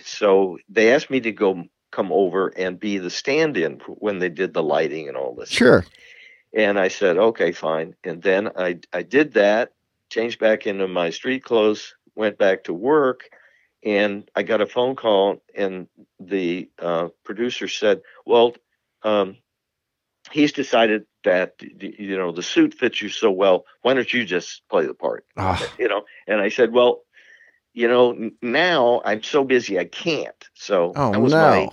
so 0.01 0.57
they 0.69 0.93
asked 0.93 1.09
me 1.09 1.19
to 1.21 1.31
go 1.31 1.63
come 1.91 2.11
over 2.11 2.47
and 2.47 2.79
be 2.79 2.97
the 2.97 3.09
stand-in 3.09 3.79
when 3.85 4.17
they 4.17 4.29
did 4.29 4.53
the 4.53 4.63
lighting 4.63 5.07
and 5.07 5.15
all 5.15 5.35
this. 5.35 5.49
Sure. 5.49 5.85
And 6.51 6.79
I 6.79 6.87
said, 6.87 7.17
okay, 7.17 7.51
fine. 7.51 7.95
And 8.03 8.21
then 8.21 8.49
I 8.57 8.79
I 8.91 9.03
did 9.03 9.33
that, 9.33 9.73
changed 10.09 10.39
back 10.39 10.65
into 10.65 10.87
my 10.87 11.11
street 11.11 11.43
clothes, 11.43 11.95
went 12.15 12.37
back 12.37 12.63
to 12.63 12.73
work, 12.73 13.29
and 13.85 14.29
I 14.35 14.43
got 14.43 14.61
a 14.61 14.65
phone 14.65 14.95
call, 14.95 15.41
and 15.55 15.87
the 16.19 16.69
uh, 16.79 17.09
producer 17.23 17.67
said, 17.67 18.01
well, 18.25 18.55
um, 19.03 19.37
he's 20.31 20.53
decided 20.53 21.05
that 21.23 21.55
you 21.61 22.17
know 22.17 22.31
the 22.31 22.43
suit 22.43 22.73
fits 22.73 23.01
you 23.01 23.09
so 23.09 23.31
well. 23.31 23.65
Why 23.81 23.93
don't 23.93 24.11
you 24.11 24.25
just 24.25 24.61
play 24.69 24.85
the 24.85 24.93
part? 24.93 25.25
Ah. 25.37 25.61
You 25.77 25.87
know. 25.87 26.03
And 26.27 26.39
I 26.41 26.49
said, 26.49 26.71
well, 26.71 27.01
you 27.73 27.87
know, 27.87 28.31
now 28.41 29.01
I'm 29.03 29.23
so 29.23 29.43
busy 29.43 29.79
I 29.79 29.85
can't. 29.85 30.49
So 30.53 30.93
Oh 30.95 31.11
that 31.11 31.19
was 31.19 31.33
no. 31.33 31.39
my 31.39 31.69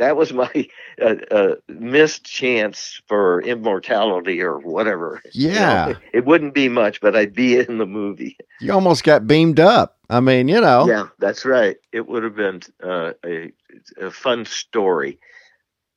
that 0.00 0.16
was 0.16 0.32
my 0.32 0.50
uh, 1.02 1.14
uh, 1.30 1.54
missed 1.68 2.24
chance 2.24 3.00
for 3.06 3.40
immortality 3.42 4.42
or 4.42 4.58
whatever. 4.58 5.22
You 5.32 5.48
know, 5.50 5.54
Yeah. 5.54 5.94
it 6.12 6.24
wouldn't 6.24 6.54
be 6.54 6.68
much, 6.68 7.00
but 7.00 7.14
I'd 7.14 7.34
be 7.34 7.58
in 7.68 7.78
the 7.78 7.86
movie. 7.86 8.36
You 8.60 8.72
almost 8.72 9.04
got 9.04 9.26
beamed 9.26 9.60
up. 9.60 9.98
I 10.08 10.18
mean, 10.20 10.48
you 10.48 10.60
know. 10.60 10.88
Yeah, 10.88 11.06
that's 11.18 11.44
right. 11.44 11.76
It 11.92 12.08
would 12.08 12.24
have 12.24 12.34
been 12.34 12.60
uh, 12.82 13.12
a, 13.24 13.52
a 14.00 14.10
fun 14.10 14.44
story, 14.46 15.20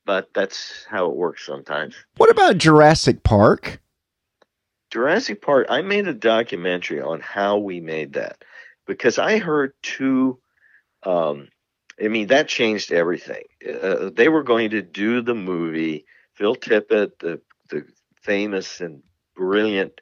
but 0.05 0.29
that's 0.35 0.85
how 0.87 1.09
it 1.09 1.15
works 1.15 1.45
sometimes. 1.45 1.95
What 2.17 2.29
about 2.29 2.57
Jurassic 2.57 3.23
Park? 3.23 3.81
Jurassic 4.91 5.41
Park, 5.41 5.65
I 5.69 5.81
made 5.81 6.07
a 6.07 6.13
documentary 6.13 7.01
on 7.01 7.19
how 7.21 7.57
we 7.57 7.79
made 7.79 8.13
that 8.13 8.43
because 8.85 9.17
I 9.17 9.39
heard 9.39 9.73
two. 9.81 10.39
Um, 11.03 11.47
I 12.01 12.07
mean, 12.07 12.27
that 12.27 12.47
changed 12.47 12.91
everything. 12.91 13.43
Uh, 13.67 14.09
they 14.13 14.29
were 14.29 14.43
going 14.43 14.71
to 14.71 14.81
do 14.81 15.21
the 15.21 15.35
movie. 15.35 16.05
Phil 16.33 16.55
Tippett, 16.55 17.19
the 17.19 17.41
the 17.69 17.85
famous 18.21 18.81
and 18.81 19.03
brilliant 19.35 19.99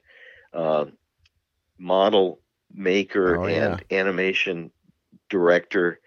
uh, 0.52 0.86
model 1.78 2.40
maker 2.72 3.40
Oh, 3.40 3.46
yeah. 3.46 3.74
and 3.74 3.84
animation 3.90 4.70
director. 5.28 6.00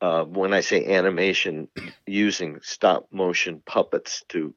Uh, 0.00 0.24
when 0.24 0.52
I 0.52 0.60
say 0.60 0.84
animation, 0.94 1.68
using 2.06 2.60
stop 2.62 3.06
motion 3.10 3.62
puppets 3.64 4.22
to 4.30 4.54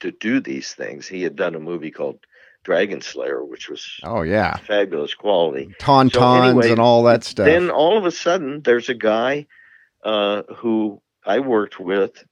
to 0.00 0.10
do 0.10 0.40
these 0.40 0.72
things, 0.72 1.06
he 1.06 1.22
had 1.22 1.36
done 1.36 1.54
a 1.54 1.60
movie 1.60 1.90
called 1.90 2.18
Dragon 2.64 3.00
Slayer, 3.00 3.44
which 3.44 3.68
was 3.68 4.00
Oh 4.02 4.22
yeah. 4.22 4.56
fabulous 4.56 5.14
quality. 5.14 5.70
Tauntauns 5.78 6.48
anyway, 6.48 6.70
and 6.72 6.80
all 6.80 7.04
that 7.04 7.24
stuff. 7.24 7.46
Then 7.46 7.70
all 7.70 7.98
of 7.98 8.04
a 8.06 8.10
sudden, 8.10 8.62
there's 8.62 8.88
a 8.88 8.94
guy 8.94 9.46
uh, 10.02 10.42
who 10.56 11.00
I 11.24 11.40
worked 11.40 11.78
with. 11.78 12.24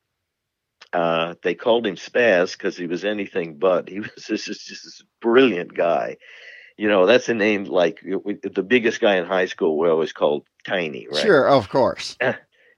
Uh, 0.93 1.35
they 1.43 1.55
called 1.55 1.87
him 1.87 1.95
Spaz 1.95 2.53
because 2.53 2.77
he 2.77 2.87
was 2.87 3.05
anything 3.05 3.59
but. 3.59 3.89
He 3.89 4.01
was 4.01 4.27
this 4.29 4.49
is 4.49 4.59
just 4.64 4.85
this 4.85 5.03
brilliant 5.21 5.75
guy. 5.75 6.16
You 6.77 6.89
know, 6.89 7.07
that's 7.07 7.29
a 7.29 7.35
name 7.35 7.64
like 7.64 8.01
the 8.01 8.64
biggest 8.66 9.01
guy 9.01 9.16
in 9.16 9.27
high 9.27 9.47
school. 9.47 9.79
We 9.79 9.89
always 9.89 10.12
called 10.12 10.47
Tiny, 10.66 11.07
right? 11.09 11.21
Sure, 11.21 11.49
of 11.49 11.68
course. 11.68 12.16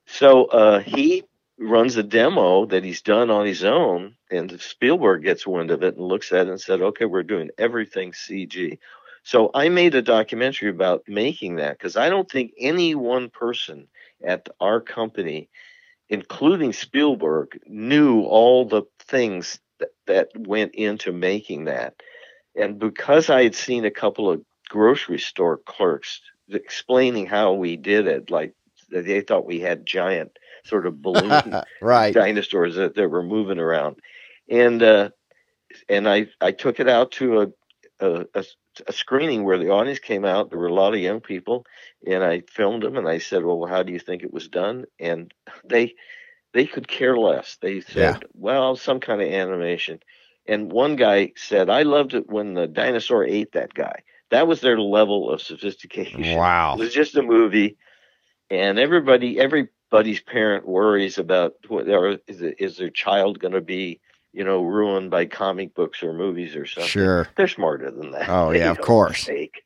So 0.06 0.46
uh, 0.46 0.80
he 0.80 1.22
runs 1.58 1.96
a 1.96 2.02
demo 2.02 2.66
that 2.66 2.84
he's 2.84 3.02
done 3.02 3.30
on 3.30 3.46
his 3.46 3.64
own, 3.64 4.16
and 4.30 4.60
Spielberg 4.60 5.22
gets 5.22 5.46
wind 5.46 5.70
of 5.70 5.82
it 5.82 5.96
and 5.96 6.04
looks 6.04 6.32
at 6.32 6.46
it 6.46 6.50
and 6.50 6.60
said, 6.60 6.82
"Okay, 6.82 7.04
we're 7.04 7.22
doing 7.22 7.50
everything 7.56 8.12
CG." 8.12 8.78
So 9.22 9.50
I 9.54 9.68
made 9.68 9.94
a 9.94 10.02
documentary 10.02 10.68
about 10.70 11.04
making 11.06 11.56
that 11.56 11.78
because 11.78 11.96
I 11.96 12.08
don't 12.08 12.30
think 12.30 12.52
any 12.58 12.94
one 12.94 13.30
person 13.30 13.88
at 14.24 14.48
our 14.60 14.80
company, 14.80 15.48
including 16.08 16.72
Spielberg, 16.72 17.58
knew 17.66 18.22
all 18.22 18.64
the 18.64 18.82
things 19.00 19.60
that, 19.78 19.90
that 20.06 20.28
went 20.36 20.74
into 20.74 21.12
making 21.12 21.64
that. 21.64 21.94
And 22.54 22.78
because 22.78 23.30
I 23.30 23.42
had 23.44 23.54
seen 23.54 23.84
a 23.84 23.90
couple 23.90 24.30
of 24.30 24.42
grocery 24.68 25.18
store 25.18 25.58
clerks 25.58 26.20
explaining 26.48 27.26
how 27.26 27.54
we 27.54 27.76
did 27.76 28.06
it, 28.06 28.30
like 28.30 28.54
they 28.90 29.20
thought 29.22 29.46
we 29.46 29.60
had 29.60 29.86
giant 29.86 30.38
sort 30.64 30.86
of 30.86 31.02
balloon 31.02 31.62
right. 31.80 32.14
dinosaurs 32.14 32.76
that, 32.76 32.94
that 32.94 33.08
were 33.08 33.22
moving 33.22 33.58
around, 33.58 33.96
and 34.48 34.82
uh, 34.82 35.10
and 35.88 36.08
I 36.08 36.26
I 36.40 36.52
took 36.52 36.80
it 36.80 36.88
out 36.88 37.12
to 37.12 37.42
a, 37.42 37.46
a 38.00 38.26
a 38.34 38.44
a 38.86 38.92
screening 38.92 39.44
where 39.44 39.58
the 39.58 39.70
audience 39.70 39.98
came 39.98 40.24
out. 40.24 40.50
There 40.50 40.58
were 40.58 40.66
a 40.66 40.74
lot 40.74 40.94
of 40.94 41.00
young 41.00 41.20
people, 41.20 41.66
and 42.06 42.22
I 42.24 42.42
filmed 42.48 42.82
them, 42.82 42.96
and 42.96 43.08
I 43.08 43.18
said, 43.18 43.44
"Well, 43.44 43.66
how 43.66 43.82
do 43.82 43.92
you 43.92 43.98
think 43.98 44.22
it 44.22 44.32
was 44.32 44.48
done?" 44.48 44.84
And 44.98 45.32
they 45.64 45.94
they 46.52 46.66
could 46.66 46.88
care 46.88 47.16
less. 47.16 47.56
They 47.60 47.80
said, 47.80 48.24
"Well, 48.34 48.76
some 48.76 49.00
kind 49.00 49.22
of 49.22 49.28
animation." 49.28 50.00
And 50.46 50.72
one 50.72 50.96
guy 50.96 51.32
said, 51.36 51.70
"I 51.70 51.82
loved 51.82 52.14
it 52.14 52.28
when 52.28 52.54
the 52.54 52.66
dinosaur 52.66 53.24
ate 53.24 53.52
that 53.52 53.74
guy." 53.74 54.02
That 54.30 54.46
was 54.46 54.60
their 54.60 54.80
level 54.80 55.30
of 55.30 55.42
sophistication. 55.42 56.36
Wow. 56.36 56.74
It 56.74 56.78
was 56.78 56.94
just 56.94 57.16
a 57.16 57.22
movie, 57.22 57.76
and 58.50 58.78
everybody, 58.78 59.38
everybody's 59.38 60.20
parent 60.20 60.66
worries 60.66 61.18
about 61.18 61.54
what 61.68 61.86
is, 62.26 62.40
is 62.58 62.76
their 62.76 62.90
child 62.90 63.38
going 63.38 63.54
to 63.54 63.60
be, 63.60 64.00
you 64.32 64.44
know, 64.44 64.62
ruined 64.62 65.10
by 65.10 65.26
comic 65.26 65.74
books 65.74 66.02
or 66.02 66.12
movies 66.12 66.56
or 66.56 66.66
something. 66.66 66.88
Sure. 66.88 67.28
They're 67.36 67.48
smarter 67.48 67.90
than 67.90 68.12
that. 68.12 68.28
Oh, 68.28 68.52
They 68.52 68.58
yeah, 68.60 68.70
of 68.70 68.80
course. 68.80 69.28
mistake. 69.28 69.62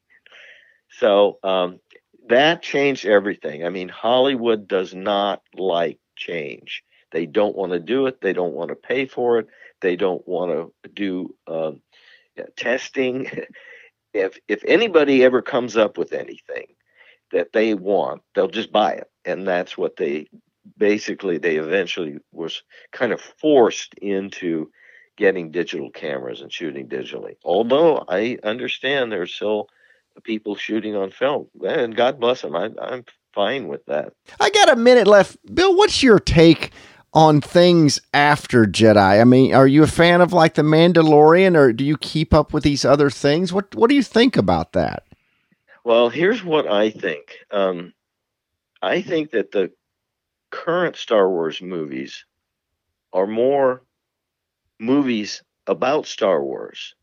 So 0.89 1.39
um, 1.43 1.81
that 2.29 2.63
changed 2.63 3.07
everything. 3.07 3.65
I 3.65 3.69
mean, 3.69 3.89
Hollywood 3.89 4.67
does 4.67 4.95
not 4.95 5.43
like 5.55 5.99
change. 6.17 6.83
They 7.13 7.27
don't 7.27 7.57
want 7.57 7.73
to 7.73 7.79
do 7.79 8.07
it. 8.07 8.21
They 8.21 8.33
don't 8.33 8.55
want 8.55 8.71
to 8.71 8.75
pay 8.75 9.07
for 9.07 9.39
it. 9.39 9.47
They 9.81 9.97
don't 9.97 10.27
want 10.27 10.73
to 10.83 10.89
do 10.91 11.35
um, 11.47 11.81
testing. 12.57 13.31
if 14.15 14.39
if 14.49 14.63
anybody 14.67 15.23
ever 15.25 15.43
comes 15.43 15.77
up 15.77 15.99
with 15.99 16.13
anything 16.13 16.67
that 17.33 17.53
they 17.53 17.75
want, 17.75 18.23
they'll 18.35 18.49
just 18.49 18.73
buy 18.73 18.93
it, 18.93 19.11
and 19.25 19.47
that's 19.47 19.77
what 19.77 19.97
they 19.97 20.29
basically 20.77 21.39
they 21.39 21.57
eventually 21.57 22.19
was 22.33 22.63
kind 22.93 23.13
of 23.13 23.21
forced 23.21 23.95
into 23.95 24.71
getting 25.17 25.51
digital 25.51 25.91
cameras 25.91 26.43
and 26.43 26.53
shooting 26.53 26.89
digitally. 26.89 27.37
Although 27.45 28.05
I 28.09 28.39
understand 28.43 29.11
there's 29.11 29.35
still 29.35 29.69
people 30.25 30.57
shooting 30.57 30.97
on 30.97 31.11
film, 31.11 31.49
and 31.67 31.97
God 31.97 32.21
bless 32.21 32.43
them. 32.43 32.57
I, 32.57 32.71
I'm 32.81 33.05
fine 33.35 33.69
with 33.69 33.85
that. 33.87 34.13
I 34.41 34.51
got 34.51 34.71
a 34.71 34.77
minute 34.77 35.07
left. 35.07 35.37
Bill, 35.55 35.77
what's 35.77 36.03
your 36.03 36.19
take 36.19 36.73
on 37.13 37.41
things 37.41 38.01
after 38.13 38.65
Jedi? 38.65 39.21
I 39.21 39.25
mean, 39.25 39.55
are 39.55 39.67
you 39.67 39.83
a 39.83 39.89
fan 39.89 40.21
of 40.21 40.33
like 40.33 40.55
The 40.55 40.63
Mandalorian 40.63 41.57
or 41.57 41.73
do 41.73 41.85
you 41.85 41.97
keep 41.97 42.35
up 42.35 42.53
with 42.53 42.65
these 42.65 42.85
other 42.85 43.11
things? 43.11 43.53
What 43.53 43.75
what 43.75 43.89
do 43.89 43.95
you 43.95 44.03
think 44.03 44.37
about 44.37 44.73
that? 44.73 45.05
Well, 45.85 46.09
here's 46.09 46.43
what 46.43 46.67
I 46.67 46.91
think. 46.91 47.37
Um, 47.51 47.93
I 48.83 49.03
think 49.03 49.31
that 49.31 49.53
the 49.53 49.71
current 50.51 50.97
Star 50.97 51.29
Wars 51.29 51.61
movies 51.61 52.25
are 53.13 53.27
more 53.27 53.83
movies 54.79 55.43
about 55.67 56.07
Star 56.07 56.43
Wars 56.43 56.95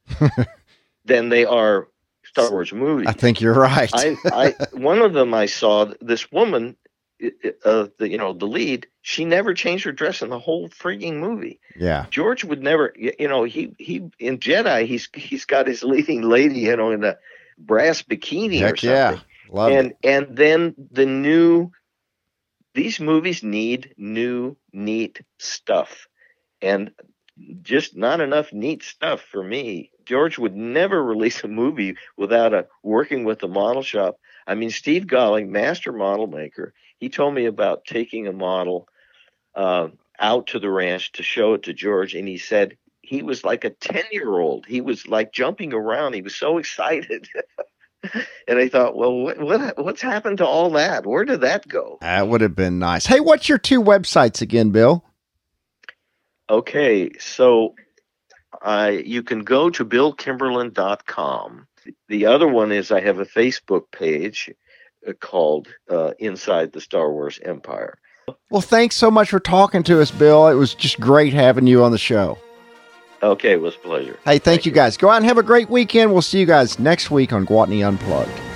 than 1.05 1.29
they 1.29 1.45
are 1.45 1.87
Star 2.23 2.51
Wars 2.51 2.73
movies. 2.73 3.07
I 3.07 3.13
think 3.13 3.41
you're 3.41 3.53
right. 3.53 3.91
I, 3.93 4.15
I 4.25 4.55
one 4.73 4.99
of 4.99 5.13
them 5.13 5.33
I 5.33 5.45
saw 5.45 5.91
this 6.01 6.31
woman, 6.31 6.75
uh, 7.65 7.87
the 7.97 8.09
you 8.09 8.17
know 8.17 8.33
the 8.33 8.47
lead. 8.47 8.87
She 9.01 9.25
never 9.25 9.53
changed 9.53 9.83
her 9.85 9.91
dress 9.91 10.21
in 10.21 10.29
the 10.29 10.39
whole 10.39 10.69
freaking 10.69 11.17
movie. 11.17 11.59
yeah. 11.75 12.05
George 12.09 12.43
would 12.43 12.63
never, 12.63 12.93
you 12.95 13.27
know, 13.27 13.43
he 13.43 13.75
he 13.77 14.09
in 14.19 14.39
Jedi 14.39 14.85
he's 14.85 15.09
he's 15.13 15.45
got 15.45 15.67
his 15.67 15.83
leading 15.83 16.21
lady, 16.21 16.61
you 16.61 16.75
know, 16.75 16.91
in 16.91 17.03
a 17.03 17.17
brass 17.57 18.01
bikini 18.01 18.61
or 18.61 18.75
something. 18.77 18.89
yeah. 18.89 19.19
Love 19.49 19.71
and 19.71 19.91
it. 19.91 19.97
and 20.03 20.35
then 20.35 20.75
the 20.91 21.05
new 21.05 21.71
these 22.73 22.99
movies 22.99 23.43
need 23.43 23.93
new 23.97 24.57
neat 24.71 25.21
stuff. 25.37 26.07
And 26.61 26.91
just 27.61 27.95
not 27.95 28.21
enough 28.21 28.53
neat 28.53 28.83
stuff 28.83 29.21
for 29.21 29.43
me. 29.43 29.91
George 30.05 30.37
would 30.37 30.55
never 30.55 31.03
release 31.13 31.43
a 31.43 31.47
movie 31.47 31.95
without 32.17 32.53
a 32.53 32.67
working 32.83 33.23
with 33.23 33.39
the 33.39 33.47
model 33.47 33.83
shop. 33.83 34.17
I 34.45 34.55
mean 34.55 34.71
steve 34.71 35.07
Gawley 35.07 35.45
master 35.45 35.93
model 35.93 36.27
maker 36.27 36.73
he 36.97 37.09
told 37.09 37.33
me 37.33 37.45
about 37.45 37.85
taking 37.85 38.27
a 38.27 38.33
model 38.33 38.87
uh, 39.55 39.87
out 40.19 40.47
to 40.47 40.59
the 40.59 40.69
ranch 40.69 41.13
to 41.13 41.23
show 41.23 41.53
it 41.53 41.63
to 41.63 41.73
george 41.73 42.13
and 42.13 42.27
he 42.27 42.37
said 42.37 42.77
he 43.01 43.21
was 43.21 43.43
like 43.43 43.63
a 43.63 43.69
10 43.69 44.03
year 44.11 44.37
old 44.37 44.65
he 44.65 44.81
was 44.81 45.07
like 45.07 45.31
jumping 45.31 45.73
around. 45.73 46.13
He 46.13 46.21
was 46.21 46.35
so 46.35 46.57
excited 46.63 47.27
and 48.47 48.59
I 48.59 48.69
thought, 48.69 48.95
well, 48.95 49.13
what, 49.13 49.39
what 49.39 49.83
what's 49.83 50.01
happened 50.01 50.39
to 50.39 50.45
all 50.45 50.69
that? 50.71 51.05
Where 51.05 51.25
did 51.25 51.41
that 51.41 51.67
go? 51.67 51.97
That 52.01 52.27
would 52.27 52.41
have 52.41 52.55
been 52.55 52.79
nice. 52.79 53.05
Hey, 53.05 53.19
what's 53.19 53.47
your 53.47 53.57
two 53.57 53.81
websites 53.81 54.41
again, 54.41 54.71
Bill? 54.71 55.03
Okay, 56.49 57.11
so 57.19 57.75
uh, 58.61 58.91
you 58.93 59.23
can 59.23 59.39
go 59.39 59.69
to 59.69 59.85
billkimberlin.com. 59.85 61.67
The 62.07 62.25
other 62.25 62.47
one 62.47 62.71
is 62.71 62.91
I 62.91 63.01
have 63.01 63.19
a 63.19 63.25
Facebook 63.25 63.91
page 63.91 64.49
uh, 65.07 65.13
called 65.13 65.67
uh, 65.89 66.11
Inside 66.19 66.71
the 66.71 66.81
Star 66.81 67.11
Wars 67.11 67.39
Empire. 67.43 67.97
Well, 68.49 68.61
thanks 68.61 68.95
so 68.95 69.11
much 69.11 69.29
for 69.29 69.39
talking 69.39 69.83
to 69.83 70.01
us, 70.01 70.11
Bill. 70.11 70.47
It 70.47 70.53
was 70.53 70.75
just 70.75 70.99
great 70.99 71.33
having 71.33 71.67
you 71.67 71.83
on 71.83 71.91
the 71.91 71.97
show. 71.97 72.37
Okay, 73.23 73.53
it 73.53 73.61
was 73.61 73.75
a 73.75 73.79
pleasure. 73.79 74.19
Hey, 74.25 74.31
thank, 74.31 74.43
thank 74.43 74.65
you 74.65 74.73
guys. 74.73 74.97
Go 74.97 75.09
out 75.09 75.17
and 75.17 75.25
have 75.25 75.37
a 75.37 75.43
great 75.43 75.69
weekend. 75.69 76.11
We'll 76.11 76.21
see 76.21 76.39
you 76.39 76.45
guys 76.45 76.77
next 76.77 77.09
week 77.09 77.31
on 77.31 77.45
Gwatney 77.45 77.87
Unplugged. 77.87 78.52